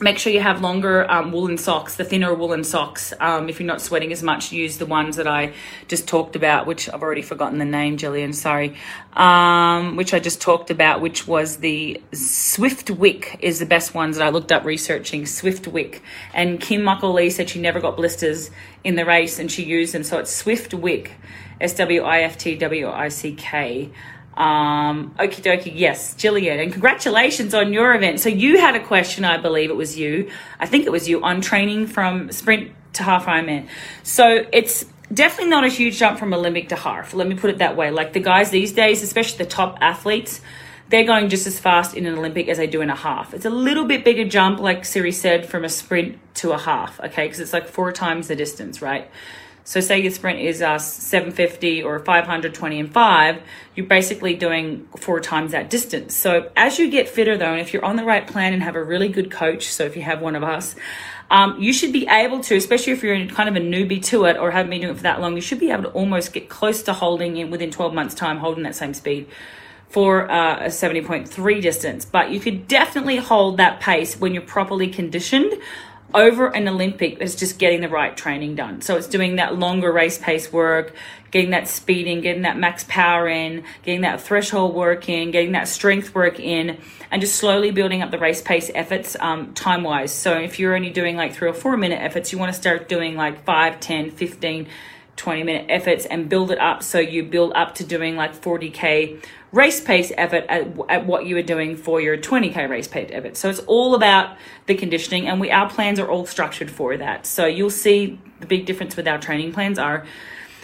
make 0.00 0.18
sure 0.18 0.32
you 0.32 0.40
have 0.40 0.62
longer 0.62 1.08
um, 1.10 1.30
woolen 1.30 1.58
socks, 1.58 1.96
the 1.96 2.04
thinner 2.04 2.34
woolen 2.34 2.64
socks. 2.64 3.12
Um, 3.20 3.50
if 3.50 3.60
you're 3.60 3.66
not 3.66 3.82
sweating 3.82 4.12
as 4.12 4.22
much, 4.22 4.50
use 4.50 4.78
the 4.78 4.86
ones 4.86 5.16
that 5.16 5.26
I 5.26 5.52
just 5.88 6.08
talked 6.08 6.36
about, 6.36 6.66
which 6.66 6.88
I've 6.88 7.02
already 7.02 7.20
forgotten 7.22 7.58
the 7.58 7.66
name, 7.66 7.98
Jillian, 7.98 8.34
sorry, 8.34 8.76
um, 9.12 9.96
which 9.96 10.14
I 10.14 10.18
just 10.18 10.40
talked 10.40 10.70
about, 10.70 11.02
which 11.02 11.26
was 11.26 11.58
the 11.58 12.00
Swiftwick 12.12 13.40
is 13.40 13.58
the 13.58 13.66
best 13.66 13.94
ones 13.94 14.16
that 14.16 14.26
I 14.26 14.30
looked 14.30 14.52
up 14.52 14.64
researching, 14.64 15.24
Swiftwick. 15.24 16.00
And 16.32 16.58
Kim 16.60 16.82
Muckle 16.82 17.30
said 17.30 17.50
she 17.50 17.60
never 17.60 17.80
got 17.80 17.96
blisters 17.96 18.50
in 18.82 18.94
the 18.94 19.04
race 19.04 19.38
and 19.38 19.52
she 19.52 19.64
used 19.64 19.92
them. 19.92 20.02
So 20.02 20.16
it's 20.18 20.42
Swiftwick, 20.42 21.10
S-W-I-F-T-W-I-C-K. 21.60 23.90
Um, 24.40 25.14
okie 25.18 25.42
dokie, 25.42 25.70
yes, 25.74 26.14
Jillian, 26.14 26.62
and 26.62 26.72
congratulations 26.72 27.52
on 27.52 27.74
your 27.74 27.94
event. 27.94 28.20
So 28.20 28.30
you 28.30 28.58
had 28.58 28.74
a 28.74 28.80
question, 28.82 29.22
I 29.22 29.36
believe 29.36 29.68
it 29.68 29.76
was 29.76 29.98
you. 29.98 30.30
I 30.58 30.64
think 30.64 30.86
it 30.86 30.90
was 30.90 31.06
you 31.06 31.22
on 31.22 31.42
training 31.42 31.88
from 31.88 32.32
sprint 32.32 32.72
to 32.94 33.02
half 33.02 33.26
Ironman. 33.26 33.68
So 34.02 34.46
it's 34.50 34.86
definitely 35.12 35.50
not 35.50 35.64
a 35.64 35.68
huge 35.68 35.98
jump 35.98 36.18
from 36.18 36.32
Olympic 36.32 36.70
to 36.70 36.76
half. 36.76 37.12
Let 37.12 37.28
me 37.28 37.34
put 37.34 37.50
it 37.50 37.58
that 37.58 37.76
way. 37.76 37.90
Like 37.90 38.14
the 38.14 38.20
guys 38.20 38.48
these 38.48 38.72
days, 38.72 39.02
especially 39.02 39.44
the 39.44 39.50
top 39.50 39.76
athletes, 39.82 40.40
they're 40.88 41.04
going 41.04 41.28
just 41.28 41.46
as 41.46 41.60
fast 41.60 41.94
in 41.94 42.06
an 42.06 42.16
Olympic 42.16 42.48
as 42.48 42.56
they 42.56 42.66
do 42.66 42.80
in 42.80 42.88
a 42.88 42.96
half. 42.96 43.34
It's 43.34 43.44
a 43.44 43.50
little 43.50 43.84
bit 43.84 44.06
bigger 44.06 44.24
jump, 44.24 44.58
like 44.58 44.86
Siri 44.86 45.12
said, 45.12 45.46
from 45.46 45.66
a 45.66 45.68
sprint 45.68 46.18
to 46.36 46.52
a 46.52 46.58
half, 46.58 46.98
okay? 46.98 47.26
Because 47.26 47.40
it's 47.40 47.52
like 47.52 47.68
four 47.68 47.92
times 47.92 48.28
the 48.28 48.36
distance, 48.36 48.80
right? 48.80 49.10
So 49.64 49.80
say 49.80 50.00
your 50.00 50.10
sprint 50.10 50.40
is 50.40 50.62
uh, 50.62 50.78
750 50.78 51.82
or 51.82 51.98
520 52.00 52.80
and 52.80 52.92
5, 52.92 53.42
you're 53.74 53.86
basically 53.86 54.34
doing 54.34 54.88
four 54.98 55.20
times 55.20 55.52
that 55.52 55.70
distance. 55.70 56.16
So 56.16 56.50
as 56.56 56.78
you 56.78 56.90
get 56.90 57.08
fitter 57.08 57.36
though, 57.36 57.52
and 57.52 57.60
if 57.60 57.72
you're 57.72 57.84
on 57.84 57.96
the 57.96 58.04
right 58.04 58.26
plan 58.26 58.52
and 58.52 58.62
have 58.62 58.76
a 58.76 58.82
really 58.82 59.08
good 59.08 59.30
coach, 59.30 59.68
so 59.68 59.84
if 59.84 59.96
you 59.96 60.02
have 60.02 60.20
one 60.20 60.36
of 60.36 60.42
us, 60.42 60.74
um, 61.30 61.60
you 61.60 61.72
should 61.72 61.92
be 61.92 62.08
able 62.08 62.40
to, 62.40 62.56
especially 62.56 62.92
if 62.92 63.02
you're 63.02 63.26
kind 63.26 63.48
of 63.48 63.54
a 63.54 63.64
newbie 63.64 64.02
to 64.06 64.24
it 64.24 64.36
or 64.36 64.50
haven't 64.50 64.70
been 64.70 64.80
doing 64.80 64.92
it 64.92 64.96
for 64.96 65.04
that 65.04 65.20
long, 65.20 65.36
you 65.36 65.40
should 65.40 65.60
be 65.60 65.70
able 65.70 65.84
to 65.84 65.90
almost 65.90 66.32
get 66.32 66.48
close 66.48 66.82
to 66.82 66.92
holding 66.92 67.36
in 67.36 67.50
within 67.50 67.70
12 67.70 67.94
months 67.94 68.14
time, 68.14 68.38
holding 68.38 68.64
that 68.64 68.74
same 68.74 68.94
speed 68.94 69.28
for 69.90 70.30
uh, 70.30 70.64
a 70.64 70.68
70.3 70.68 71.62
distance. 71.62 72.04
But 72.04 72.30
you 72.30 72.40
could 72.40 72.66
definitely 72.66 73.16
hold 73.16 73.58
that 73.58 73.80
pace 73.80 74.18
when 74.18 74.34
you're 74.34 74.42
properly 74.42 74.88
conditioned 74.88 75.52
over 76.14 76.48
an 76.48 76.68
Olympic 76.68 77.20
is 77.20 77.36
just 77.36 77.58
getting 77.58 77.80
the 77.80 77.88
right 77.88 78.16
training 78.16 78.54
done. 78.54 78.80
So 78.80 78.96
it's 78.96 79.06
doing 79.06 79.36
that 79.36 79.58
longer 79.58 79.92
race 79.92 80.18
pace 80.18 80.52
work, 80.52 80.94
getting 81.30 81.50
that 81.50 81.68
speeding, 81.68 82.20
getting 82.20 82.42
that 82.42 82.58
max 82.58 82.84
power 82.88 83.28
in, 83.28 83.64
getting 83.82 84.02
that 84.02 84.20
threshold 84.20 84.74
work 84.74 85.08
in, 85.08 85.30
getting 85.30 85.52
that 85.52 85.68
strength 85.68 86.14
work 86.14 86.40
in, 86.40 86.78
and 87.10 87.20
just 87.20 87.36
slowly 87.36 87.70
building 87.70 88.02
up 88.02 88.10
the 88.10 88.18
race 88.18 88.42
pace 88.42 88.70
efforts 88.74 89.16
um, 89.20 89.52
time 89.54 89.82
wise. 89.82 90.12
So 90.12 90.38
if 90.38 90.58
you're 90.58 90.74
only 90.74 90.90
doing 90.90 91.16
like 91.16 91.34
three 91.34 91.48
or 91.48 91.54
four 91.54 91.76
minute 91.76 92.00
efforts, 92.00 92.32
you 92.32 92.38
want 92.38 92.52
to 92.52 92.60
start 92.60 92.88
doing 92.88 93.16
like 93.16 93.44
5, 93.44 93.80
10, 93.80 94.10
15, 94.10 94.66
20 95.16 95.42
minute 95.42 95.66
efforts 95.68 96.06
and 96.06 96.28
build 96.28 96.50
it 96.50 96.58
up 96.58 96.82
so 96.82 96.98
you 96.98 97.22
build 97.22 97.52
up 97.54 97.74
to 97.74 97.84
doing 97.84 98.16
like 98.16 98.34
40k 98.34 99.22
race 99.52 99.80
pace 99.80 100.12
effort 100.16 100.44
at, 100.48 100.68
at 100.88 101.06
what 101.06 101.26
you 101.26 101.34
were 101.34 101.42
doing 101.42 101.76
for 101.76 102.00
your 102.00 102.16
20k 102.16 102.68
race 102.68 102.88
pace 102.88 103.10
effort. 103.12 103.36
So 103.36 103.50
it's 103.50 103.60
all 103.60 103.94
about 103.94 104.36
the 104.66 104.74
conditioning, 104.74 105.26
and 105.28 105.40
we 105.40 105.50
our 105.50 105.68
plans 105.68 105.98
are 105.98 106.08
all 106.08 106.26
structured 106.26 106.70
for 106.70 106.96
that. 106.96 107.26
So 107.26 107.46
you'll 107.46 107.70
see 107.70 108.18
the 108.38 108.46
big 108.46 108.66
difference 108.66 108.96
with 108.96 109.08
our 109.08 109.18
training 109.18 109.52
plans 109.52 109.78
are 109.78 110.06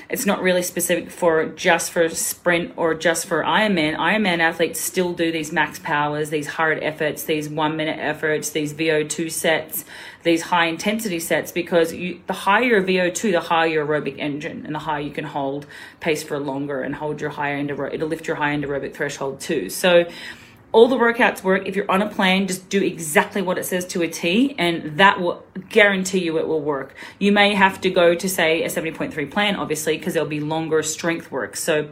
it's 0.08 0.24
not 0.24 0.40
really 0.40 0.62
specific 0.62 1.10
for 1.10 1.46
just 1.46 1.90
for 1.90 2.08
sprint 2.08 2.72
or 2.76 2.94
just 2.94 3.26
for 3.26 3.42
Ironman. 3.42 3.96
Ironman 3.96 4.38
athletes 4.38 4.80
still 4.80 5.12
do 5.12 5.32
these 5.32 5.52
max 5.52 5.78
powers, 5.78 6.30
these 6.30 6.46
hard 6.46 6.78
efforts, 6.82 7.24
these 7.24 7.48
one 7.48 7.76
minute 7.76 7.98
efforts, 7.98 8.50
these 8.50 8.72
VO2 8.72 9.30
sets, 9.30 9.84
these 10.22 10.42
high 10.42 10.66
intensity 10.66 11.18
sets 11.18 11.50
because 11.50 11.92
you, 11.92 12.20
the 12.26 12.32
higher 12.32 12.62
your 12.62 12.82
VO2, 12.82 13.32
the 13.32 13.40
higher 13.40 13.66
your 13.66 13.86
aerobic 13.86 14.18
engine 14.18 14.64
and 14.64 14.74
the 14.74 14.80
higher 14.80 15.00
you 15.00 15.10
can 15.10 15.24
hold 15.24 15.66
pace 16.00 16.22
for 16.22 16.38
longer 16.38 16.82
and 16.82 16.94
hold 16.94 17.20
your 17.20 17.30
higher 17.30 17.56
end, 17.56 17.70
it'll 17.70 18.08
lift 18.08 18.26
your 18.26 18.36
high 18.36 18.52
end 18.52 18.64
aerobic 18.64 18.94
threshold 18.94 19.40
too. 19.40 19.70
So 19.70 20.04
all 20.76 20.88
the 20.88 20.96
workouts 20.96 21.42
work. 21.42 21.66
If 21.66 21.74
you're 21.74 21.90
on 21.90 22.02
a 22.02 22.08
plane, 22.10 22.46
just 22.46 22.68
do 22.68 22.82
exactly 22.82 23.40
what 23.40 23.56
it 23.56 23.64
says 23.64 23.86
to 23.86 24.02
a 24.02 24.08
T, 24.08 24.54
and 24.58 24.98
that 24.98 25.18
will 25.18 25.42
guarantee 25.70 26.18
you 26.18 26.38
it 26.38 26.46
will 26.46 26.60
work. 26.60 26.94
You 27.18 27.32
may 27.32 27.54
have 27.54 27.80
to 27.80 27.88
go 27.88 28.14
to, 28.14 28.28
say, 28.28 28.62
a 28.62 28.68
70.3 28.68 29.30
plan, 29.30 29.56
obviously, 29.56 29.96
because 29.96 30.12
there'll 30.12 30.28
be 30.28 30.40
longer 30.40 30.82
strength 30.82 31.32
work. 31.32 31.56
So, 31.56 31.88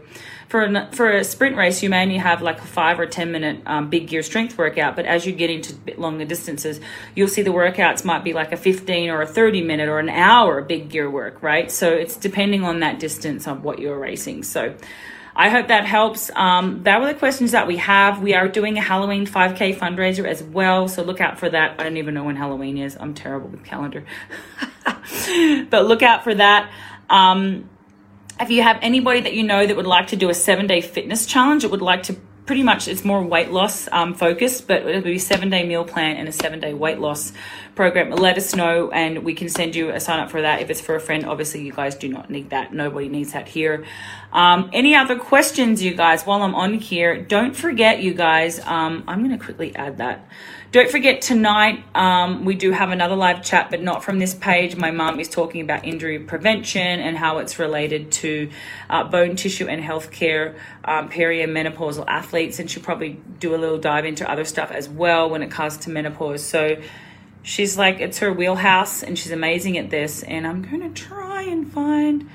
for 0.48 0.64
a, 0.64 0.92
for 0.92 1.10
a 1.10 1.24
sprint 1.24 1.56
race, 1.56 1.82
you 1.82 1.88
may 1.88 2.02
only 2.02 2.18
have 2.18 2.42
like 2.42 2.58
a 2.58 2.66
five 2.66 3.00
or 3.00 3.06
10 3.06 3.32
minute 3.32 3.62
um, 3.64 3.88
big 3.88 4.06
gear 4.06 4.22
strength 4.22 4.58
workout, 4.58 4.96
but 4.96 5.06
as 5.06 5.24
you 5.24 5.32
get 5.32 5.48
into 5.48 5.74
longer 5.98 6.26
distances, 6.26 6.78
you'll 7.14 7.28
see 7.28 7.40
the 7.40 7.54
workouts 7.54 8.04
might 8.04 8.22
be 8.22 8.34
like 8.34 8.52
a 8.52 8.56
15 8.58 9.08
or 9.08 9.22
a 9.22 9.26
30 9.26 9.62
minute 9.62 9.88
or 9.88 9.98
an 9.98 10.10
hour 10.10 10.60
big 10.60 10.90
gear 10.90 11.08
work, 11.08 11.42
right? 11.42 11.70
So, 11.70 11.88
it's 11.90 12.18
depending 12.18 12.62
on 12.64 12.80
that 12.80 13.00
distance 13.00 13.48
of 13.48 13.64
what 13.64 13.78
you're 13.78 13.98
racing. 13.98 14.42
So, 14.42 14.74
I 15.36 15.48
hope 15.48 15.68
that 15.68 15.84
helps. 15.84 16.30
Um, 16.34 16.84
that 16.84 17.00
were 17.00 17.06
the 17.06 17.14
questions 17.14 17.52
that 17.52 17.66
we 17.66 17.76
have. 17.78 18.22
We 18.22 18.34
are 18.34 18.46
doing 18.46 18.78
a 18.78 18.80
Halloween 18.80 19.26
5K 19.26 19.76
fundraiser 19.76 20.26
as 20.26 20.42
well, 20.42 20.86
so 20.88 21.02
look 21.02 21.20
out 21.20 21.38
for 21.38 21.48
that. 21.48 21.80
I 21.80 21.84
don't 21.84 21.96
even 21.96 22.14
know 22.14 22.24
when 22.24 22.36
Halloween 22.36 22.78
is. 22.78 22.96
I'm 22.98 23.14
terrible 23.14 23.48
with 23.48 23.64
calendar, 23.64 24.04
but 25.70 25.86
look 25.86 26.02
out 26.02 26.22
for 26.22 26.34
that. 26.34 26.70
Um, 27.10 27.68
if 28.40 28.50
you 28.50 28.62
have 28.62 28.78
anybody 28.82 29.20
that 29.20 29.34
you 29.34 29.42
know 29.42 29.66
that 29.66 29.76
would 29.76 29.86
like 29.86 30.08
to 30.08 30.16
do 30.16 30.30
a 30.30 30.34
seven 30.34 30.66
day 30.66 30.80
fitness 30.80 31.26
challenge, 31.26 31.64
it 31.64 31.70
would 31.70 31.82
like 31.82 32.04
to 32.04 32.16
pretty 32.46 32.62
much 32.62 32.88
it's 32.88 33.04
more 33.04 33.22
weight 33.22 33.50
loss 33.50 33.88
um, 33.90 34.14
focused, 34.14 34.68
but 34.68 34.86
it'll 34.86 35.02
be 35.02 35.16
a 35.16 35.18
seven 35.18 35.50
day 35.50 35.66
meal 35.66 35.84
plan 35.84 36.16
and 36.16 36.28
a 36.28 36.32
seven 36.32 36.60
day 36.60 36.74
weight 36.74 36.98
loss 36.98 37.32
program. 37.74 38.10
Let 38.10 38.36
us 38.36 38.54
know 38.54 38.90
and 38.90 39.24
we 39.24 39.34
can 39.34 39.48
send 39.48 39.74
you 39.74 39.90
a 39.90 40.00
sign 40.00 40.20
up 40.20 40.30
for 40.30 40.42
that. 40.42 40.60
If 40.60 40.70
it's 40.70 40.80
for 40.80 40.94
a 40.94 41.00
friend, 41.00 41.24
obviously 41.24 41.62
you 41.62 41.72
guys 41.72 41.94
do 41.94 42.08
not 42.08 42.30
need 42.30 42.50
that. 42.50 42.72
Nobody 42.72 43.08
needs 43.08 43.32
that 43.32 43.48
here. 43.48 43.84
Um, 44.32 44.68
any 44.72 44.94
other 44.94 45.18
questions, 45.18 45.82
you 45.82 45.94
guys, 45.94 46.24
while 46.24 46.42
I'm 46.42 46.54
on 46.54 46.74
here? 46.74 47.22
Don't 47.22 47.54
forget, 47.56 48.02
you 48.02 48.14
guys, 48.14 48.60
um, 48.60 49.04
I'm 49.06 49.24
going 49.24 49.36
to 49.36 49.42
quickly 49.42 49.74
add 49.76 49.98
that. 49.98 50.28
Don't 50.74 50.90
forget 50.90 51.22
tonight 51.22 51.84
um, 51.94 52.44
we 52.44 52.56
do 52.56 52.72
have 52.72 52.90
another 52.90 53.14
live 53.14 53.44
chat, 53.44 53.70
but 53.70 53.80
not 53.80 54.02
from 54.02 54.18
this 54.18 54.34
page. 54.34 54.74
My 54.74 54.90
mom 54.90 55.20
is 55.20 55.28
talking 55.28 55.60
about 55.60 55.84
injury 55.84 56.18
prevention 56.18 56.82
and 56.82 57.16
how 57.16 57.38
it's 57.38 57.60
related 57.60 58.10
to 58.10 58.50
uh, 58.90 59.04
bone 59.04 59.36
tissue 59.36 59.68
and 59.68 59.80
healthcare 59.80 60.56
um, 60.84 61.10
perimenopausal 61.10 62.04
athletes, 62.08 62.58
and 62.58 62.68
she'll 62.68 62.82
probably 62.82 63.20
do 63.38 63.54
a 63.54 63.56
little 63.56 63.78
dive 63.78 64.04
into 64.04 64.28
other 64.28 64.44
stuff 64.44 64.72
as 64.72 64.88
well 64.88 65.30
when 65.30 65.42
it 65.44 65.50
comes 65.52 65.76
to 65.76 65.90
menopause. 65.90 66.42
So 66.42 66.82
she's 67.44 67.78
like 67.78 68.00
it's 68.00 68.18
her 68.18 68.32
wheelhouse, 68.32 69.04
and 69.04 69.16
she's 69.16 69.30
amazing 69.30 69.78
at 69.78 69.90
this. 69.90 70.24
And 70.24 70.44
I'm 70.44 70.62
going 70.62 70.80
to 70.80 70.90
try 70.90 71.42
and 71.42 71.72
find. 71.72 72.28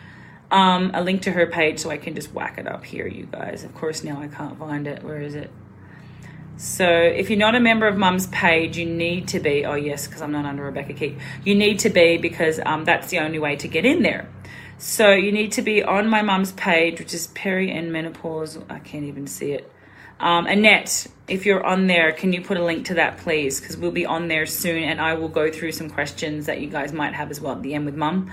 Um, 0.51 0.89
a 0.96 1.03
link 1.03 1.22
to 1.24 1.31
her 1.31 1.46
page 1.46 1.77
so 1.77 1.91
I 1.91 1.98
can 1.98 2.15
just 2.15 2.34
whack 2.34 2.58
it 2.58 2.67
up 2.67 2.84
here, 2.84 3.05
you 3.05 3.27
guys. 3.27 3.63
Of 3.63 3.75
course, 3.75 4.03
now 4.03 4.19
I 4.19 4.27
can't 4.29 4.58
find 4.58 4.88
it. 4.88 5.03
Where 5.03 5.22
is 5.22 5.36
it? 5.36 5.51
So 6.60 6.86
if 6.89 7.30
you're 7.30 7.39
not 7.39 7.56
a 7.56 7.60
member 7.62 7.88
of 7.88 7.96
Mum's 7.96 8.28
page, 8.28 8.78
you 8.78 8.86
need 8.86 9.30
to 9.30 9.39
be. 9.39 9.66
Oh 9.66 9.75
yes, 9.75 10.08
because 10.08 10.22
I'm 10.22 10.34
not 10.34 10.44
under 10.44 10.63
Rebecca 10.63 10.92
Key. 10.92 11.16
You 11.46 11.56
need 11.56 11.80
to 11.80 11.89
be 11.89 12.18
because 12.18 12.60
um, 12.66 12.84
that's 12.84 13.10
the 13.10 13.20
only 13.20 13.39
way 13.39 13.56
to 13.56 13.70
get 13.70 13.86
in 13.86 14.04
there. 14.04 14.28
So 14.78 15.12
you 15.12 15.32
need 15.32 15.54
to 15.54 15.62
be 15.62 15.82
on 15.84 16.10
my 16.10 16.22
mum's 16.22 16.51
page, 16.51 17.00
which 17.00 17.13
is 17.13 17.28
peri 17.28 17.72
and 17.72 17.93
menopause. 17.93 18.60
I 18.69 18.80
can't 18.80 19.06
even 19.06 19.26
see 19.26 19.54
it. 19.54 19.72
Um, 20.19 20.48
Annette, 20.48 21.08
if 21.30 21.45
you're 21.45 21.65
on 21.65 21.88
there, 21.88 22.12
can 22.12 22.34
you 22.34 22.41
put 22.41 22.58
a 22.58 22.63
link 22.65 22.88
to 22.88 22.95
that, 22.95 23.19
please? 23.19 23.62
Because 23.62 23.78
we'll 23.78 23.91
be 23.91 24.06
on 24.06 24.28
there 24.28 24.45
soon, 24.45 24.84
and 24.84 25.00
I 25.00 25.13
will 25.13 25.30
go 25.30 25.50
through 25.50 25.72
some 25.72 25.89
questions 25.89 26.48
that 26.48 26.60
you 26.60 26.69
guys 26.69 26.91
might 26.91 27.13
have 27.13 27.32
as 27.32 27.39
well 27.39 27.54
at 27.54 27.62
the 27.62 27.74
end 27.74 27.86
with 27.86 27.95
mum. 27.95 28.30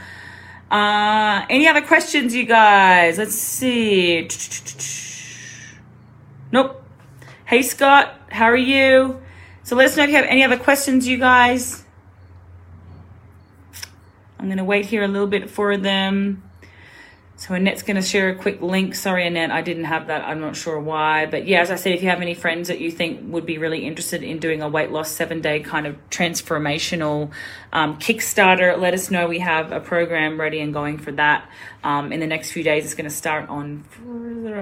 Uh, 0.68 1.46
any 1.48 1.68
other 1.68 1.82
questions, 1.82 2.34
you 2.34 2.44
guys? 2.44 3.18
Let's 3.18 3.36
see. 3.36 4.28
Nope. 6.50 6.82
Hey, 7.46 7.62
Scott, 7.62 8.12
how 8.28 8.46
are 8.46 8.56
you? 8.56 9.22
So 9.62 9.76
let 9.76 9.86
us 9.86 9.96
know 9.96 10.02
if 10.02 10.10
you 10.10 10.16
have 10.16 10.24
any 10.24 10.42
other 10.42 10.58
questions, 10.58 11.06
you 11.06 11.16
guys. 11.16 11.84
I'm 14.36 14.46
going 14.46 14.58
to 14.58 14.64
wait 14.64 14.86
here 14.86 15.04
a 15.04 15.08
little 15.08 15.28
bit 15.28 15.48
for 15.48 15.76
them. 15.76 16.42
So 17.36 17.54
Annette's 17.54 17.82
going 17.82 17.94
to 17.94 18.02
share 18.02 18.30
a 18.30 18.34
quick 18.34 18.62
link. 18.62 18.96
Sorry, 18.96 19.24
Annette, 19.24 19.52
I 19.52 19.62
didn't 19.62 19.84
have 19.84 20.08
that. 20.08 20.24
I'm 20.24 20.40
not 20.40 20.56
sure 20.56 20.80
why. 20.80 21.26
But 21.26 21.46
yeah, 21.46 21.60
as 21.60 21.70
I 21.70 21.76
said, 21.76 21.92
if 21.92 22.02
you 22.02 22.08
have 22.08 22.20
any 22.20 22.34
friends 22.34 22.66
that 22.66 22.80
you 22.80 22.90
think 22.90 23.32
would 23.32 23.46
be 23.46 23.58
really 23.58 23.86
interested 23.86 24.24
in 24.24 24.40
doing 24.40 24.60
a 24.60 24.68
weight 24.68 24.90
loss 24.90 25.12
seven 25.12 25.40
day 25.40 25.60
kind 25.60 25.86
of 25.86 25.96
transformational 26.10 27.30
um, 27.72 27.98
Kickstarter, 27.98 28.76
let 28.76 28.92
us 28.92 29.08
know. 29.08 29.28
We 29.28 29.38
have 29.38 29.70
a 29.70 29.78
program 29.78 30.40
ready 30.40 30.58
and 30.58 30.72
going 30.72 30.98
for 30.98 31.12
that. 31.12 31.48
Um, 31.84 32.10
in 32.10 32.18
the 32.18 32.26
next 32.26 32.50
few 32.50 32.64
days, 32.64 32.86
it's 32.86 32.94
going 32.94 33.08
to 33.08 33.14
start 33.14 33.48
on 33.48 33.84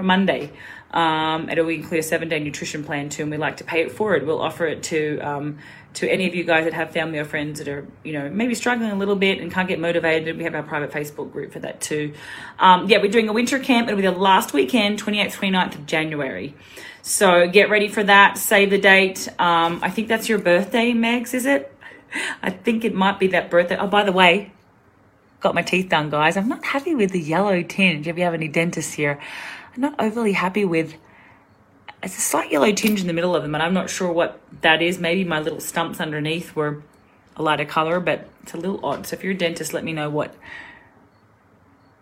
Monday. 0.03 0.51
Um, 0.95 1.49
it'll 1.49 1.67
include 1.67 1.99
a 1.99 2.03
seven 2.03 2.29
day 2.29 2.39
nutrition 2.39 2.83
plan 2.85 3.09
too, 3.09 3.23
and 3.23 3.31
we 3.31 3.37
like 3.37 3.57
to 3.57 3.65
pay 3.65 3.81
it 3.81 3.91
forward. 3.91 4.25
We'll 4.25 4.41
offer 4.41 4.65
it 4.65 4.81
to 4.83 5.19
um, 5.19 5.57
to 5.95 6.09
any 6.09 6.25
of 6.25 6.33
you 6.33 6.45
guys 6.45 6.63
that 6.63 6.73
have 6.73 6.91
family 6.91 7.19
or 7.19 7.25
friends 7.25 7.59
that 7.59 7.67
are 7.67 7.85
you 8.03 8.13
know 8.13 8.29
maybe 8.29 8.55
struggling 8.55 8.91
a 8.91 8.95
little 8.95 9.17
bit 9.17 9.39
and 9.39 9.51
can't 9.51 9.67
get 9.67 9.79
motivated. 9.79 10.37
We 10.37 10.45
have 10.45 10.55
our 10.55 10.63
private 10.63 10.91
Facebook 10.91 11.33
group 11.33 11.51
for 11.51 11.59
that 11.59 11.81
too. 11.81 12.13
Um, 12.59 12.87
yeah, 12.89 12.99
we're 12.99 13.11
doing 13.11 13.27
a 13.27 13.33
winter 13.33 13.59
camp. 13.59 13.89
It'll 13.89 13.97
be 13.97 14.03
the 14.03 14.11
last 14.11 14.53
weekend, 14.53 15.03
28th, 15.03 15.35
29th 15.35 15.75
of 15.75 15.85
January. 15.85 16.55
So 17.01 17.47
get 17.47 17.69
ready 17.69 17.89
for 17.89 18.03
that. 18.03 18.37
Save 18.37 18.69
the 18.69 18.79
date. 18.79 19.27
Um, 19.37 19.79
I 19.83 19.89
think 19.89 20.07
that's 20.07 20.29
your 20.29 20.39
birthday, 20.39 20.93
Megs, 20.93 21.33
is 21.33 21.45
it? 21.45 21.71
I 22.41 22.49
think 22.49 22.85
it 22.85 22.95
might 22.95 23.19
be 23.19 23.27
that 23.27 23.51
birthday. 23.51 23.77
Oh, 23.77 23.87
by 23.87 24.03
the 24.03 24.13
way, 24.13 24.53
got 25.41 25.53
my 25.53 25.61
teeth 25.61 25.89
done, 25.89 26.09
guys. 26.09 26.37
I'm 26.37 26.47
not 26.47 26.63
happy 26.63 26.95
with 26.95 27.11
the 27.11 27.19
yellow 27.19 27.61
tinge. 27.61 28.07
If 28.07 28.17
you 28.17 28.23
have 28.23 28.33
any 28.33 28.47
dentists 28.47 28.93
here, 28.93 29.19
I'm 29.75 29.81
not 29.81 29.95
overly 29.99 30.33
happy 30.33 30.65
with. 30.65 30.95
It's 32.01 32.17
a 32.17 32.21
slight 32.21 32.51
yellow 32.51 32.71
tinge 32.71 33.01
in 33.01 33.07
the 33.07 33.13
middle 33.13 33.35
of 33.35 33.43
them, 33.43 33.55
and 33.55 33.63
I'm 33.63 33.73
not 33.73 33.89
sure 33.89 34.11
what 34.11 34.39
that 34.61 34.81
is. 34.81 34.99
Maybe 34.99 35.23
my 35.23 35.39
little 35.39 35.59
stumps 35.59 35.99
underneath 35.99 36.55
were 36.55 36.83
a 37.35 37.43
lighter 37.43 37.65
color, 37.65 37.99
but 37.99 38.29
it's 38.43 38.53
a 38.53 38.57
little 38.57 38.83
odd. 38.85 39.07
So 39.07 39.15
if 39.15 39.23
you're 39.23 39.33
a 39.33 39.37
dentist, 39.37 39.73
let 39.73 39.83
me 39.83 39.91
know 39.91 40.09
what 40.09 40.35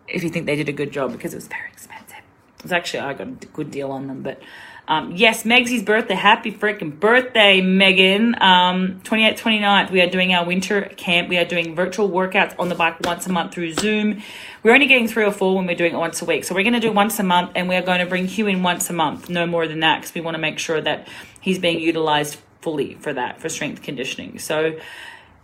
if 0.07 0.23
you 0.23 0.29
think 0.29 0.45
they 0.45 0.55
did 0.55 0.69
a 0.69 0.73
good 0.73 0.91
job 0.91 1.11
because 1.11 1.33
it 1.33 1.37
was 1.37 1.47
very 1.47 1.69
expensive. 1.71 2.17
It 2.57 2.63
was 2.63 2.71
actually 2.71 2.99
I 2.99 3.13
got 3.13 3.27
a 3.27 3.47
good 3.47 3.71
deal 3.71 3.91
on 3.91 4.07
them, 4.07 4.21
but 4.21 4.41
um, 4.87 5.13
yes, 5.15 5.43
Megsy's 5.43 5.81
birthday. 5.81 6.13
Happy 6.13 6.51
freaking 6.51 6.99
birthday, 6.99 7.61
Megan. 7.61 8.35
Um, 8.41 8.99
28th, 9.03 9.39
29th, 9.39 9.91
we 9.91 10.01
are 10.01 10.09
doing 10.09 10.33
our 10.33 10.45
winter 10.45 10.81
camp. 10.97 11.29
We 11.29 11.37
are 11.37 11.45
doing 11.45 11.73
virtual 11.73 12.09
workouts 12.09 12.53
on 12.59 12.67
the 12.67 12.75
bike 12.75 12.99
once 13.01 13.25
a 13.25 13.31
month 13.31 13.53
through 13.53 13.73
Zoom. 13.73 14.21
We're 14.61 14.73
only 14.73 14.87
getting 14.87 15.07
three 15.07 15.23
or 15.23 15.31
four 15.31 15.55
when 15.55 15.67
we're 15.67 15.75
doing 15.75 15.93
it 15.93 15.97
once 15.97 16.21
a 16.21 16.25
week. 16.25 16.43
So 16.43 16.53
we're 16.53 16.63
going 16.63 16.73
to 16.73 16.81
do 16.81 16.91
once 16.91 17.17
a 17.19 17.23
month 17.23 17.51
and 17.55 17.69
we're 17.69 17.81
going 17.81 17.99
to 17.99 18.05
bring 18.05 18.27
Hugh 18.27 18.47
in 18.47 18.61
once 18.61 18.89
a 18.89 18.93
month, 18.93 19.29
no 19.29 19.45
more 19.45 19.67
than 19.67 19.79
that, 19.79 20.01
because 20.01 20.13
we 20.13 20.19
want 20.19 20.35
to 20.35 20.41
make 20.41 20.59
sure 20.59 20.81
that 20.81 21.07
he's 21.39 21.59
being 21.59 21.79
utilized 21.79 22.37
fully 22.59 22.95
for 22.95 23.13
that, 23.13 23.39
for 23.39 23.47
strength 23.47 23.83
conditioning. 23.83 24.37
So 24.37 24.77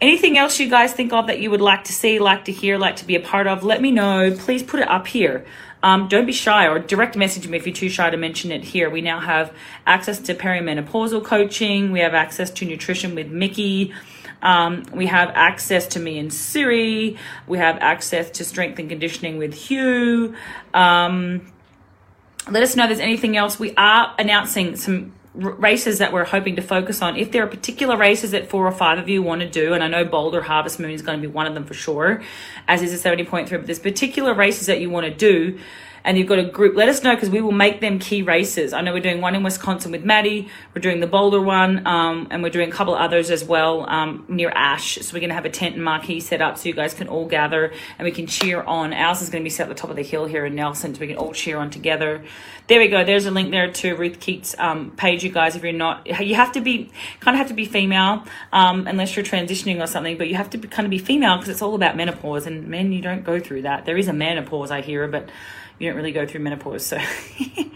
anything 0.01 0.37
else 0.37 0.59
you 0.59 0.69
guys 0.69 0.93
think 0.93 1.13
of 1.13 1.27
that 1.27 1.39
you 1.39 1.49
would 1.49 1.61
like 1.61 1.85
to 1.85 1.93
see, 1.93 2.19
like 2.19 2.45
to 2.45 2.51
hear, 2.51 2.77
like 2.77 2.97
to 2.97 3.05
be 3.05 3.15
a 3.15 3.19
part 3.19 3.47
of, 3.47 3.63
let 3.63 3.81
me 3.81 3.91
know. 3.91 4.35
Please 4.37 4.63
put 4.63 4.79
it 4.79 4.87
up 4.89 5.07
here. 5.07 5.45
Um, 5.81 6.07
don't 6.09 6.25
be 6.25 6.33
shy 6.33 6.67
or 6.67 6.79
direct 6.79 7.15
message 7.15 7.47
me 7.47 7.57
if 7.57 7.65
you're 7.65 7.75
too 7.75 7.89
shy 7.89 8.09
to 8.09 8.17
mention 8.17 8.51
it 8.51 8.63
here. 8.63 8.89
We 8.89 9.01
now 9.01 9.19
have 9.19 9.53
access 9.85 10.19
to 10.19 10.35
perimenopausal 10.35 11.23
coaching. 11.23 11.91
We 11.91 12.01
have 12.01 12.13
access 12.13 12.49
to 12.51 12.65
nutrition 12.65 13.15
with 13.15 13.27
Mickey. 13.27 13.93
Um, 14.41 14.85
we 14.93 15.07
have 15.07 15.29
access 15.35 15.87
to 15.87 15.99
me 15.99 16.17
and 16.19 16.33
Siri. 16.33 17.17
We 17.47 17.57
have 17.57 17.77
access 17.79 18.29
to 18.31 18.45
strength 18.45 18.79
and 18.79 18.89
conditioning 18.89 19.37
with 19.37 19.53
Hugh. 19.53 20.35
Um, 20.73 21.51
let 22.49 22.63
us 22.63 22.75
know 22.75 22.83
if 22.83 22.89
there's 22.89 22.99
anything 22.99 23.37
else. 23.37 23.59
We 23.59 23.73
are 23.75 24.13
announcing 24.17 24.75
some 24.75 25.13
races 25.33 25.99
that 25.99 26.11
we're 26.11 26.25
hoping 26.25 26.55
to 26.55 26.61
focus 26.61 27.01
on. 27.01 27.15
If 27.15 27.31
there 27.31 27.43
are 27.43 27.47
particular 27.47 27.95
races 27.95 28.31
that 28.31 28.49
four 28.49 28.65
or 28.65 28.71
five 28.71 28.97
of 28.97 29.07
you 29.07 29.21
want 29.21 29.41
to 29.41 29.49
do, 29.49 29.73
and 29.73 29.83
I 29.83 29.87
know 29.87 30.03
Boulder 30.03 30.41
Harvest 30.41 30.79
Moon 30.79 30.91
is 30.91 31.01
going 31.01 31.21
to 31.21 31.27
be 31.27 31.31
one 31.31 31.45
of 31.45 31.53
them 31.53 31.65
for 31.65 31.73
sure, 31.73 32.23
as 32.67 32.81
is 32.81 32.93
a 32.93 33.09
70.3, 33.09 33.49
but 33.49 33.65
there's 33.65 33.79
particular 33.79 34.33
races 34.33 34.67
that 34.67 34.81
you 34.81 34.89
want 34.89 35.05
to 35.05 35.13
do, 35.13 35.59
and 36.03 36.17
you've 36.17 36.27
got 36.27 36.39
a 36.39 36.43
group, 36.43 36.75
let 36.75 36.89
us 36.89 37.03
know 37.03 37.13
because 37.13 37.29
we 37.29 37.41
will 37.41 37.51
make 37.51 37.81
them 37.81 37.99
key 37.99 38.21
races. 38.21 38.73
I 38.73 38.81
know 38.81 38.93
we're 38.93 38.99
doing 38.99 39.21
one 39.21 39.35
in 39.35 39.43
Wisconsin 39.43 39.91
with 39.91 40.03
Maddie, 40.03 40.49
we're 40.73 40.81
doing 40.81 40.99
the 40.99 41.07
Boulder 41.07 41.41
one, 41.41 41.85
um, 41.85 42.27
and 42.31 42.43
we're 42.43 42.49
doing 42.49 42.69
a 42.69 42.71
couple 42.71 42.95
others 42.95 43.31
as 43.31 43.43
well 43.43 43.89
um, 43.89 44.25
near 44.27 44.49
Ash. 44.49 44.95
So 45.01 45.13
we're 45.13 45.19
going 45.19 45.29
to 45.29 45.35
have 45.35 45.45
a 45.45 45.49
tent 45.49 45.75
and 45.75 45.83
marquee 45.83 46.19
set 46.19 46.41
up 46.41 46.57
so 46.57 46.69
you 46.69 46.75
guys 46.75 46.93
can 46.93 47.07
all 47.07 47.25
gather 47.25 47.73
and 47.97 48.05
we 48.05 48.11
can 48.11 48.27
cheer 48.27 48.61
on. 48.61 48.93
Ours 48.93 49.21
is 49.21 49.29
going 49.29 49.43
to 49.43 49.45
be 49.45 49.49
set 49.49 49.63
at 49.63 49.69
the 49.69 49.75
top 49.75 49.89
of 49.89 49.95
the 49.95 50.03
hill 50.03 50.25
here 50.25 50.45
in 50.45 50.55
Nelson 50.55 50.93
so 50.93 50.99
we 50.99 51.07
can 51.07 51.17
all 51.17 51.33
cheer 51.33 51.57
on 51.57 51.69
together. 51.69 52.23
There 52.67 52.79
we 52.79 52.87
go. 52.87 53.03
There's 53.03 53.25
a 53.25 53.31
link 53.31 53.51
there 53.51 53.71
to 53.71 53.95
Ruth 53.95 54.19
Keats' 54.19 54.55
um, 54.59 54.91
page, 54.91 55.23
you 55.23 55.31
guys. 55.31 55.55
If 55.55 55.63
you're 55.63 55.73
not, 55.73 56.05
you 56.25 56.35
have 56.35 56.51
to 56.53 56.61
be 56.61 56.91
kind 57.19 57.35
of 57.35 57.39
have 57.39 57.47
to 57.47 57.53
be 57.53 57.65
female 57.65 58.23
um, 58.53 58.87
unless 58.87 59.15
you're 59.15 59.25
transitioning 59.25 59.81
or 59.81 59.87
something, 59.87 60.17
but 60.17 60.27
you 60.27 60.35
have 60.35 60.49
to 60.51 60.57
be, 60.57 60.67
kind 60.67 60.85
of 60.85 60.91
be 60.91 60.99
female 60.99 61.37
because 61.37 61.49
it's 61.49 61.61
all 61.61 61.75
about 61.75 61.97
menopause 61.97 62.45
and 62.45 62.67
men, 62.67 62.91
you 62.91 63.01
don't 63.01 63.23
go 63.23 63.39
through 63.39 63.63
that. 63.63 63.85
There 63.85 63.97
is 63.97 64.07
a 64.07 64.13
menopause, 64.13 64.71
I 64.71 64.81
hear, 64.81 65.07
but 65.07 65.29
you 65.79 65.87
don't 65.87 65.97
really 65.97 66.11
go 66.11 66.25
through 66.27 66.41
menopause. 66.41 66.85
So, 66.85 66.97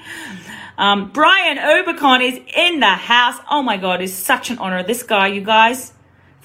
um, 0.77 1.11
Brian 1.11 1.57
Obicon 1.57 2.21
is 2.21 2.39
in 2.55 2.79
the 2.79 2.87
house. 2.87 3.39
Oh 3.49 3.63
my 3.63 3.77
God, 3.77 4.01
it's 4.01 4.13
such 4.13 4.51
an 4.51 4.59
honor. 4.59 4.83
This 4.83 5.03
guy, 5.03 5.27
you 5.27 5.41
guys, 5.41 5.93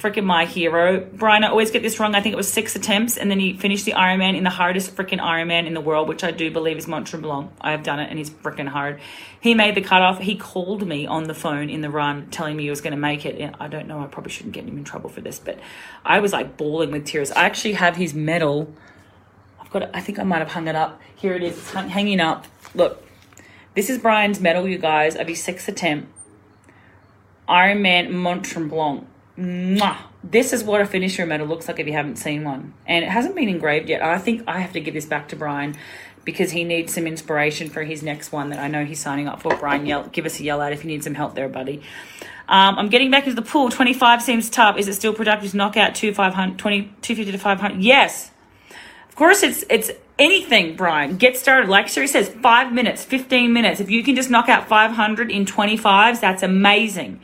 freaking 0.00 0.24
my 0.24 0.44
hero. 0.44 1.00
Brian, 1.00 1.42
I 1.42 1.48
always 1.48 1.72
get 1.72 1.82
this 1.82 1.98
wrong. 1.98 2.14
I 2.14 2.20
think 2.20 2.32
it 2.32 2.36
was 2.36 2.50
six 2.50 2.76
attempts, 2.76 3.16
and 3.16 3.28
then 3.28 3.40
he 3.40 3.56
finished 3.56 3.84
the 3.84 3.92
Ironman 3.92 4.36
in 4.36 4.44
the 4.44 4.50
hardest 4.50 4.94
freaking 4.94 5.18
Ironman 5.18 5.66
in 5.66 5.74
the 5.74 5.80
world, 5.80 6.08
which 6.08 6.22
I 6.22 6.30
do 6.30 6.50
believe 6.50 6.78
is 6.78 6.86
Mont 6.86 7.08
Tremblant. 7.08 7.50
I 7.60 7.72
have 7.72 7.82
done 7.82 7.98
it, 7.98 8.08
and 8.08 8.18
he's 8.18 8.30
freaking 8.30 8.68
hard. 8.68 9.00
He 9.40 9.54
made 9.54 9.74
the 9.74 9.80
cutoff. 9.80 10.20
He 10.20 10.36
called 10.36 10.86
me 10.86 11.06
on 11.06 11.24
the 11.24 11.34
phone 11.34 11.68
in 11.68 11.80
the 11.80 11.90
run, 11.90 12.28
telling 12.30 12.56
me 12.56 12.64
he 12.64 12.70
was 12.70 12.80
going 12.80 12.92
to 12.92 12.98
make 12.98 13.26
it. 13.26 13.54
I 13.58 13.66
don't 13.66 13.88
know. 13.88 14.00
I 14.00 14.06
probably 14.06 14.30
shouldn't 14.30 14.54
get 14.54 14.64
him 14.64 14.78
in 14.78 14.84
trouble 14.84 15.10
for 15.10 15.20
this, 15.20 15.40
but 15.40 15.58
I 16.04 16.20
was 16.20 16.32
like 16.32 16.56
bawling 16.56 16.92
with 16.92 17.04
tears. 17.04 17.32
I 17.32 17.44
actually 17.44 17.74
have 17.74 17.96
his 17.96 18.14
medal. 18.14 18.72
I've 19.68 19.72
got. 19.72 19.90
I 19.94 20.00
think 20.00 20.18
I 20.18 20.22
might 20.22 20.38
have 20.38 20.52
hung 20.52 20.66
it 20.66 20.74
up. 20.74 20.98
Here 21.16 21.34
it 21.34 21.42
is. 21.42 21.58
It's 21.58 21.72
hung, 21.72 21.90
hanging 21.90 22.20
up. 22.20 22.46
Look, 22.74 23.04
this 23.74 23.90
is 23.90 23.98
Brian's 23.98 24.40
medal, 24.40 24.66
you 24.66 24.78
guys, 24.78 25.14
of 25.14 25.28
his 25.28 25.42
sixth 25.42 25.68
attempt. 25.68 26.08
Ironman 27.46 28.10
Mont 28.10 28.44
Tremblant. 28.44 29.04
Mwah. 29.38 29.98
This 30.24 30.54
is 30.54 30.64
what 30.64 30.80
a 30.80 30.86
finisher 30.86 31.26
medal 31.26 31.46
looks 31.46 31.68
like 31.68 31.78
if 31.78 31.86
you 31.86 31.92
haven't 31.92 32.16
seen 32.16 32.44
one. 32.44 32.72
And 32.86 33.04
it 33.04 33.10
hasn't 33.10 33.36
been 33.36 33.50
engraved 33.50 33.90
yet. 33.90 34.02
I 34.02 34.18
think 34.18 34.42
I 34.46 34.60
have 34.60 34.72
to 34.72 34.80
give 34.80 34.94
this 34.94 35.06
back 35.06 35.28
to 35.28 35.36
Brian 35.36 35.76
because 36.24 36.50
he 36.50 36.64
needs 36.64 36.94
some 36.94 37.06
inspiration 37.06 37.68
for 37.68 37.84
his 37.84 38.02
next 38.02 38.32
one 38.32 38.48
that 38.50 38.58
I 38.58 38.68
know 38.68 38.86
he's 38.86 39.00
signing 39.00 39.28
up 39.28 39.42
for. 39.42 39.54
Brian, 39.56 39.84
yell, 39.84 40.08
give 40.08 40.24
us 40.24 40.40
a 40.40 40.44
yell 40.44 40.62
out 40.62 40.72
if 40.72 40.82
you 40.82 40.88
need 40.88 41.04
some 41.04 41.14
help 41.14 41.34
there, 41.34 41.48
buddy. 41.48 41.82
Um, 42.48 42.78
I'm 42.78 42.88
getting 42.88 43.10
back 43.10 43.26
into 43.26 43.40
the 43.40 43.46
pool. 43.46 43.68
25 43.68 44.22
seems 44.22 44.48
tough. 44.48 44.78
Is 44.78 44.88
it 44.88 44.94
still 44.94 45.12
productive? 45.12 45.54
Knockout 45.54 45.94
2, 45.94 46.14
500, 46.14 46.58
20, 46.58 46.82
250 47.02 47.32
to 47.32 47.38
500? 47.38 47.82
Yes. 47.82 48.30
Course, 49.18 49.42
it's 49.42 49.64
it's 49.68 49.90
anything, 50.16 50.76
Brian. 50.76 51.16
Get 51.16 51.36
started. 51.36 51.68
Like 51.68 51.88
Siri 51.88 52.06
says, 52.06 52.28
five 52.28 52.72
minutes, 52.72 53.02
15 53.02 53.52
minutes. 53.52 53.80
If 53.80 53.90
you 53.90 54.04
can 54.04 54.14
just 54.14 54.30
knock 54.30 54.48
out 54.48 54.68
500 54.68 55.28
in 55.32 55.44
25s, 55.44 56.20
that's 56.20 56.44
amazing. 56.44 57.18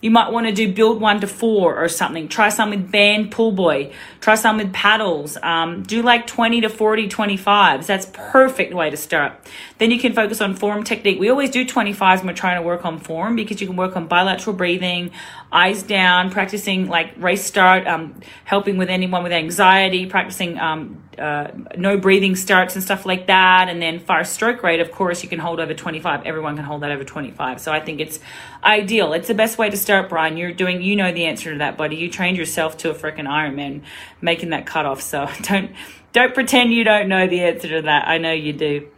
You 0.00 0.10
might 0.10 0.32
want 0.32 0.46
to 0.46 0.52
do 0.52 0.72
build 0.72 1.02
one 1.02 1.20
to 1.20 1.26
four 1.26 1.76
or 1.76 1.88
something. 1.88 2.28
Try 2.28 2.48
some 2.48 2.70
with 2.70 2.90
band 2.90 3.30
pull 3.30 3.52
boy. 3.52 3.92
Try 4.20 4.36
some 4.36 4.56
with 4.56 4.72
paddles. 4.72 5.36
Um, 5.42 5.82
do 5.82 6.00
like 6.00 6.26
20 6.26 6.62
to 6.62 6.68
40 6.70 7.08
25s. 7.08 7.86
That's 7.86 8.06
perfect 8.12 8.72
way 8.72 8.88
to 8.88 8.96
start. 8.96 9.32
Then 9.78 9.90
you 9.90 9.98
can 9.98 10.14
focus 10.14 10.40
on 10.40 10.56
form 10.56 10.82
technique. 10.84 11.18
We 11.18 11.28
always 11.28 11.50
do 11.50 11.66
25s 11.66 12.18
when 12.18 12.26
we're 12.26 12.34
trying 12.34 12.60
to 12.60 12.66
work 12.66 12.84
on 12.86 12.98
form 12.98 13.36
because 13.36 13.60
you 13.60 13.66
can 13.66 13.76
work 13.76 13.96
on 13.96 14.06
bilateral 14.06 14.56
breathing, 14.56 15.10
eyes 15.52 15.82
down, 15.82 16.30
practicing 16.30 16.88
like 16.88 17.14
race 17.16 17.44
start, 17.44 17.86
um, 17.86 18.20
helping 18.44 18.76
with 18.76 18.90
anyone 18.90 19.22
with 19.22 19.32
anxiety, 19.32 20.06
practicing 20.06 20.58
um, 20.58 21.04
uh, 21.18 21.48
no 21.76 21.96
breathing 21.96 22.34
starts 22.34 22.74
and 22.74 22.82
stuff 22.82 23.06
like 23.06 23.28
that. 23.28 23.68
And 23.68 23.80
then 23.80 24.00
fire 24.00 24.24
stroke 24.24 24.62
rate, 24.62 24.80
of 24.80 24.90
course, 24.90 25.22
you 25.22 25.28
can 25.28 25.38
hold 25.38 25.60
over 25.60 25.72
25. 25.72 26.26
Everyone 26.26 26.56
can 26.56 26.64
hold 26.64 26.82
that 26.82 26.90
over 26.90 27.04
25. 27.04 27.60
So 27.60 27.72
I 27.72 27.80
think 27.80 28.00
it's 28.00 28.18
ideal. 28.62 29.12
It's 29.12 29.28
the 29.28 29.34
best 29.34 29.58
way 29.58 29.70
to 29.70 29.76
start, 29.76 30.08
Brian. 30.08 30.36
You're 30.36 30.52
doing, 30.52 30.82
you 30.82 30.96
know 30.96 31.12
the 31.12 31.24
answer 31.26 31.52
to 31.52 31.58
that, 31.58 31.76
buddy. 31.76 31.96
You 31.96 32.10
trained 32.10 32.36
yourself 32.36 32.76
to 32.78 32.90
a 32.90 32.94
freaking 32.94 33.28
Ironman 33.28 33.82
making 34.20 34.50
that 34.50 34.66
cutoff. 34.66 35.02
So 35.02 35.28
don't, 35.42 35.70
don't 36.12 36.34
pretend 36.34 36.72
you 36.72 36.84
don't 36.84 37.08
know 37.08 37.26
the 37.26 37.40
answer 37.40 37.68
to 37.68 37.82
that. 37.82 38.08
I 38.08 38.18
know 38.18 38.32
you 38.32 38.52
do. 38.52 38.88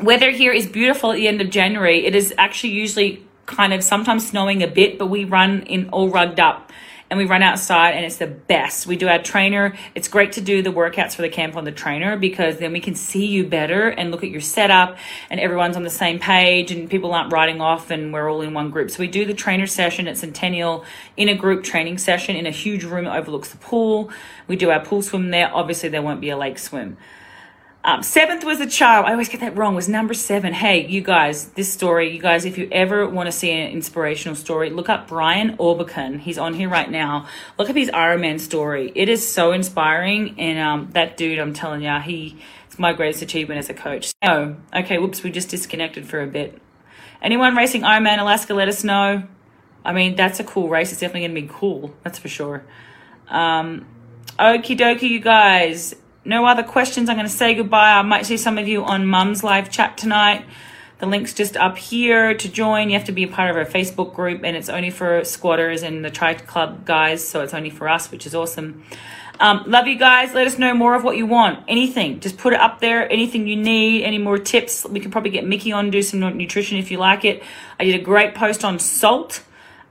Weather 0.00 0.30
here 0.30 0.52
is 0.52 0.66
beautiful 0.66 1.12
at 1.12 1.16
the 1.16 1.28
end 1.28 1.40
of 1.40 1.50
January. 1.50 2.04
It 2.04 2.16
is 2.16 2.34
actually 2.36 2.72
usually 2.72 3.24
kind 3.46 3.72
of 3.72 3.82
sometimes 3.82 4.26
snowing 4.28 4.62
a 4.62 4.68
bit, 4.68 4.98
but 4.98 5.06
we 5.06 5.24
run 5.24 5.62
in 5.62 5.88
all 5.90 6.08
rugged 6.08 6.40
up 6.40 6.72
and 7.10 7.18
we 7.18 7.26
run 7.26 7.42
outside 7.42 7.90
and 7.90 8.04
it's 8.04 8.16
the 8.16 8.26
best. 8.26 8.86
We 8.86 8.96
do 8.96 9.08
our 9.08 9.22
trainer. 9.22 9.76
It's 9.94 10.08
great 10.08 10.32
to 10.32 10.40
do 10.40 10.62
the 10.62 10.72
workouts 10.72 11.14
for 11.14 11.22
the 11.22 11.28
camp 11.28 11.56
on 11.56 11.64
the 11.64 11.72
trainer 11.72 12.16
because 12.16 12.58
then 12.58 12.72
we 12.72 12.80
can 12.80 12.94
see 12.94 13.26
you 13.26 13.46
better 13.46 13.88
and 13.88 14.10
look 14.10 14.24
at 14.24 14.30
your 14.30 14.40
setup 14.40 14.96
and 15.30 15.38
everyone's 15.38 15.76
on 15.76 15.82
the 15.82 15.90
same 15.90 16.18
page 16.18 16.70
and 16.70 16.88
people 16.88 17.12
aren't 17.12 17.32
riding 17.32 17.60
off 17.60 17.90
and 17.90 18.12
we're 18.12 18.30
all 18.30 18.40
in 18.40 18.54
one 18.54 18.70
group. 18.70 18.90
So 18.90 18.98
we 19.00 19.06
do 19.06 19.24
the 19.24 19.34
trainer 19.34 19.66
session 19.66 20.08
at 20.08 20.16
Centennial 20.16 20.84
in 21.16 21.28
a 21.28 21.34
group 21.34 21.62
training 21.62 21.98
session 21.98 22.36
in 22.36 22.46
a 22.46 22.50
huge 22.50 22.84
room 22.84 23.04
that 23.04 23.16
overlooks 23.16 23.50
the 23.50 23.58
pool. 23.58 24.10
We 24.48 24.56
do 24.56 24.70
our 24.70 24.84
pool 24.84 25.02
swim 25.02 25.30
there. 25.30 25.54
Obviously 25.54 25.90
there 25.90 26.02
won't 26.02 26.20
be 26.20 26.30
a 26.30 26.36
lake 26.36 26.58
swim. 26.58 26.96
Um, 27.86 28.02
seventh 28.02 28.44
was 28.44 28.60
a 28.60 28.66
child. 28.66 29.04
I 29.04 29.12
always 29.12 29.28
get 29.28 29.40
that 29.40 29.58
wrong. 29.58 29.74
Was 29.74 29.90
number 29.90 30.14
seven. 30.14 30.54
Hey, 30.54 30.86
you 30.86 31.02
guys, 31.02 31.48
this 31.48 31.70
story, 31.70 32.14
you 32.14 32.18
guys, 32.18 32.46
if 32.46 32.56
you 32.56 32.66
ever 32.72 33.06
want 33.06 33.26
to 33.26 33.32
see 33.32 33.50
an 33.50 33.72
inspirational 33.72 34.34
story, 34.36 34.70
look 34.70 34.88
up 34.88 35.06
Brian 35.06 35.58
Orbicon. 35.58 36.18
He's 36.18 36.38
on 36.38 36.54
here 36.54 36.70
right 36.70 36.90
now. 36.90 37.26
Look 37.58 37.68
up 37.68 37.76
his 37.76 37.90
Ironman 37.90 38.40
story. 38.40 38.90
It 38.94 39.10
is 39.10 39.26
so 39.30 39.52
inspiring. 39.52 40.36
And 40.40 40.58
um, 40.58 40.90
that 40.92 41.18
dude, 41.18 41.38
I'm 41.38 41.52
telling 41.52 41.82
you, 41.82 41.94
he 42.00 42.38
it's 42.66 42.78
my 42.78 42.94
greatest 42.94 43.20
achievement 43.20 43.58
as 43.58 43.68
a 43.68 43.74
coach. 43.74 44.14
Oh, 44.22 44.56
okay. 44.74 44.96
Whoops, 44.96 45.22
we 45.22 45.30
just 45.30 45.50
disconnected 45.50 46.06
for 46.06 46.22
a 46.22 46.26
bit. 46.26 46.58
Anyone 47.20 47.54
racing 47.54 47.82
Ironman 47.82 48.18
Alaska, 48.18 48.54
let 48.54 48.68
us 48.68 48.82
know. 48.82 49.24
I 49.84 49.92
mean, 49.92 50.16
that's 50.16 50.40
a 50.40 50.44
cool 50.44 50.70
race. 50.70 50.90
It's 50.90 51.02
definitely 51.02 51.28
going 51.28 51.34
to 51.34 51.40
be 51.42 51.60
cool. 51.60 51.94
That's 52.02 52.18
for 52.18 52.28
sure. 52.28 52.64
Um, 53.28 53.84
okie 54.38 54.78
dokie, 54.78 55.10
you 55.10 55.20
guys 55.20 55.94
no 56.24 56.46
other 56.46 56.62
questions, 56.62 57.08
I'm 57.08 57.16
going 57.16 57.28
to 57.28 57.32
say 57.32 57.54
goodbye. 57.54 57.98
I 57.98 58.02
might 58.02 58.26
see 58.26 58.36
some 58.36 58.58
of 58.58 58.66
you 58.66 58.84
on 58.84 59.06
Mum's 59.06 59.44
live 59.44 59.70
chat 59.70 59.98
tonight. 59.98 60.44
The 60.98 61.06
link's 61.06 61.34
just 61.34 61.56
up 61.56 61.76
here 61.76 62.34
to 62.34 62.48
join. 62.48 62.88
You 62.88 62.96
have 62.96 63.06
to 63.06 63.12
be 63.12 63.24
a 63.24 63.28
part 63.28 63.50
of 63.50 63.56
our 63.56 63.66
Facebook 63.66 64.14
group, 64.14 64.42
and 64.44 64.56
it's 64.56 64.68
only 64.68 64.90
for 64.90 65.24
squatters 65.24 65.82
and 65.82 66.04
the 66.04 66.10
Tri 66.10 66.34
Club 66.34 66.84
guys, 66.86 67.26
so 67.26 67.42
it's 67.42 67.52
only 67.52 67.70
for 67.70 67.88
us, 67.88 68.10
which 68.10 68.26
is 68.26 68.34
awesome. 68.34 68.84
Um, 69.40 69.64
love 69.66 69.86
you 69.86 69.98
guys. 69.98 70.32
Let 70.32 70.46
us 70.46 70.58
know 70.58 70.74
more 70.74 70.94
of 70.94 71.02
what 71.02 71.16
you 71.16 71.26
want. 71.26 71.64
Anything. 71.66 72.20
Just 72.20 72.38
put 72.38 72.52
it 72.52 72.60
up 72.60 72.80
there. 72.80 73.10
Anything 73.10 73.48
you 73.48 73.56
need. 73.56 74.04
Any 74.04 74.18
more 74.18 74.38
tips. 74.38 74.86
We 74.86 75.00
can 75.00 75.10
probably 75.10 75.30
get 75.30 75.44
Mickey 75.44 75.72
on 75.72 75.90
do 75.90 76.02
some 76.02 76.20
nutrition 76.20 76.78
if 76.78 76.90
you 76.90 76.98
like 76.98 77.24
it. 77.24 77.42
I 77.78 77.84
did 77.84 78.00
a 78.00 78.02
great 78.02 78.34
post 78.34 78.64
on 78.64 78.78
salt. 78.78 79.42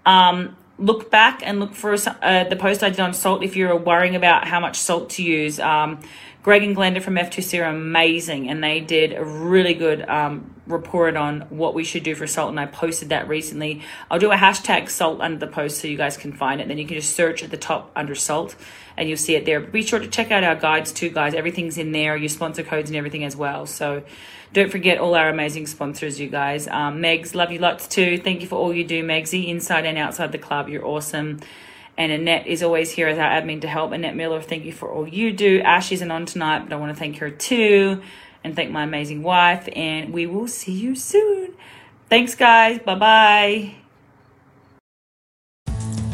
Um, 0.06 0.56
look 0.78 1.12
back 1.12 1.42
and 1.46 1.60
look 1.60 1.76
for 1.76 1.94
uh, 1.94 2.44
the 2.46 2.56
post 2.56 2.84
I 2.84 2.90
did 2.90 3.00
on 3.00 3.14
salt 3.14 3.44
if 3.44 3.56
you're 3.56 3.76
worrying 3.76 4.16
about 4.16 4.48
how 4.48 4.60
much 4.60 4.80
salt 4.80 5.12
to 5.12 5.24
use. 5.24 5.60
Um, 5.60 6.00
Greg 6.43 6.62
and 6.62 6.75
Glenda 6.75 7.01
from 7.01 7.15
F2C 7.15 7.62
are 7.62 7.69
amazing, 7.69 8.49
and 8.49 8.62
they 8.62 8.82
did 8.82 9.13
a 9.13 9.23
really 9.23 9.73
good 9.73 10.08
um, 10.10 10.53
report 10.67 11.15
on 11.15 11.41
what 11.49 11.73
we 11.73 11.86
should 11.86 12.03
do 12.03 12.15
for 12.15 12.27
salt. 12.27 12.49
And 12.49 12.60
I 12.60 12.65
posted 12.65 13.10
that 13.10 13.29
recently. 13.29 13.82
I'll 14.12 14.19
do 14.19 14.29
a 14.29 14.36
hashtag 14.36 14.89
salt 14.89 15.21
under 15.21 15.38
the 15.38 15.47
post 15.47 15.79
so 15.79 15.88
you 15.88 15.95
guys 15.95 16.17
can 16.17 16.34
find 16.34 16.60
it. 16.60 16.67
Then 16.67 16.77
you 16.77 16.86
can 16.86 16.97
just 16.97 17.15
search 17.15 17.43
at 17.43 17.49
the 17.49 17.56
top 17.56 17.91
under 17.95 18.13
salt, 18.13 18.58
and 18.97 19.08
you'll 19.08 19.17
see 19.17 19.36
it 19.36 19.45
there. 19.45 19.62
Be 19.62 19.84
sure 19.84 19.99
to 19.99 20.08
check 20.08 20.32
out 20.32 20.43
our 20.43 20.56
guides 20.56 20.91
too, 20.91 21.10
guys. 21.10 21.34
Everything's 21.34 21.77
in 21.77 21.93
there, 21.93 22.17
your 22.17 22.27
sponsor 22.27 22.63
codes 22.63 22.89
and 22.89 22.97
everything 22.97 23.23
as 23.23 23.38
well. 23.38 23.65
So 23.65 24.03
don't 24.51 24.69
forget 24.69 24.97
all 24.97 25.15
our 25.15 25.29
amazing 25.29 25.67
sponsors, 25.67 26.19
you 26.19 26.27
guys. 26.27 26.67
Um, 26.67 27.01
Megs, 27.01 27.34
love 27.34 27.53
you 27.53 27.60
lots 27.60 27.88
too. 27.88 28.17
Thank 28.17 28.41
you 28.41 28.47
for 28.47 28.56
all 28.56 28.73
you 28.73 28.84
do, 28.84 29.01
Megsy, 29.01 29.47
inside 29.47 29.86
and 29.86 29.97
outside 29.97 30.34
the 30.34 30.38
club. 30.38 30.67
You're 30.67 30.86
awesome. 30.86 31.39
And 31.97 32.12
Annette 32.12 32.47
is 32.47 32.63
always 32.63 32.91
here 32.91 33.08
as 33.08 33.19
our 33.19 33.29
admin 33.29 33.62
to 33.62 33.67
help. 33.67 33.91
Annette 33.91 34.15
Miller, 34.15 34.41
thank 34.41 34.65
you 34.65 34.73
for 34.73 34.89
all 34.89 35.08
you 35.08 35.32
do. 35.32 35.62
Ash 35.62 35.91
isn't 35.91 36.10
on 36.10 36.25
tonight, 36.25 36.63
but 36.63 36.73
I 36.73 36.77
want 36.77 36.93
to 36.93 36.99
thank 36.99 37.17
her 37.17 37.29
too. 37.29 38.01
And 38.43 38.56
thank 38.56 38.71
my 38.71 38.84
amazing 38.84 39.23
wife. 39.23 39.69
And 39.75 40.12
we 40.12 40.25
will 40.25 40.47
see 40.47 40.73
you 40.73 40.95
soon. 40.95 41.53
Thanks, 42.10 42.36
guys. 42.36 42.79
Bye 42.79 42.95
bye. 42.95 43.75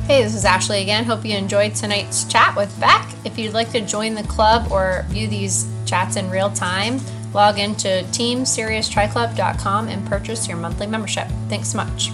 Hey, 0.10 0.24
this 0.24 0.34
is 0.34 0.44
Ashley 0.44 0.82
again. 0.82 1.06
Hope 1.06 1.24
you 1.24 1.38
enjoyed 1.38 1.76
tonight's 1.76 2.24
chat 2.24 2.56
with 2.56 2.76
Bek. 2.80 3.16
If 3.26 3.38
you'd 3.38 3.54
like 3.54 3.70
to 3.74 3.82
join 3.82 4.16
the 4.16 4.24
club 4.24 4.72
or 4.72 5.06
view 5.10 5.28
these 5.28 5.72
chats 5.86 6.16
in 6.16 6.32
real 6.32 6.50
time, 6.50 7.00
log 7.32 7.60
into 7.60 7.88
teamsiriustriclub.com 7.88 9.88
and 9.88 10.08
purchase 10.08 10.48
your 10.48 10.58
monthly 10.58 10.88
membership. 10.88 11.28
Thanks 11.48 11.70
so 11.70 11.78
much. 11.78 12.10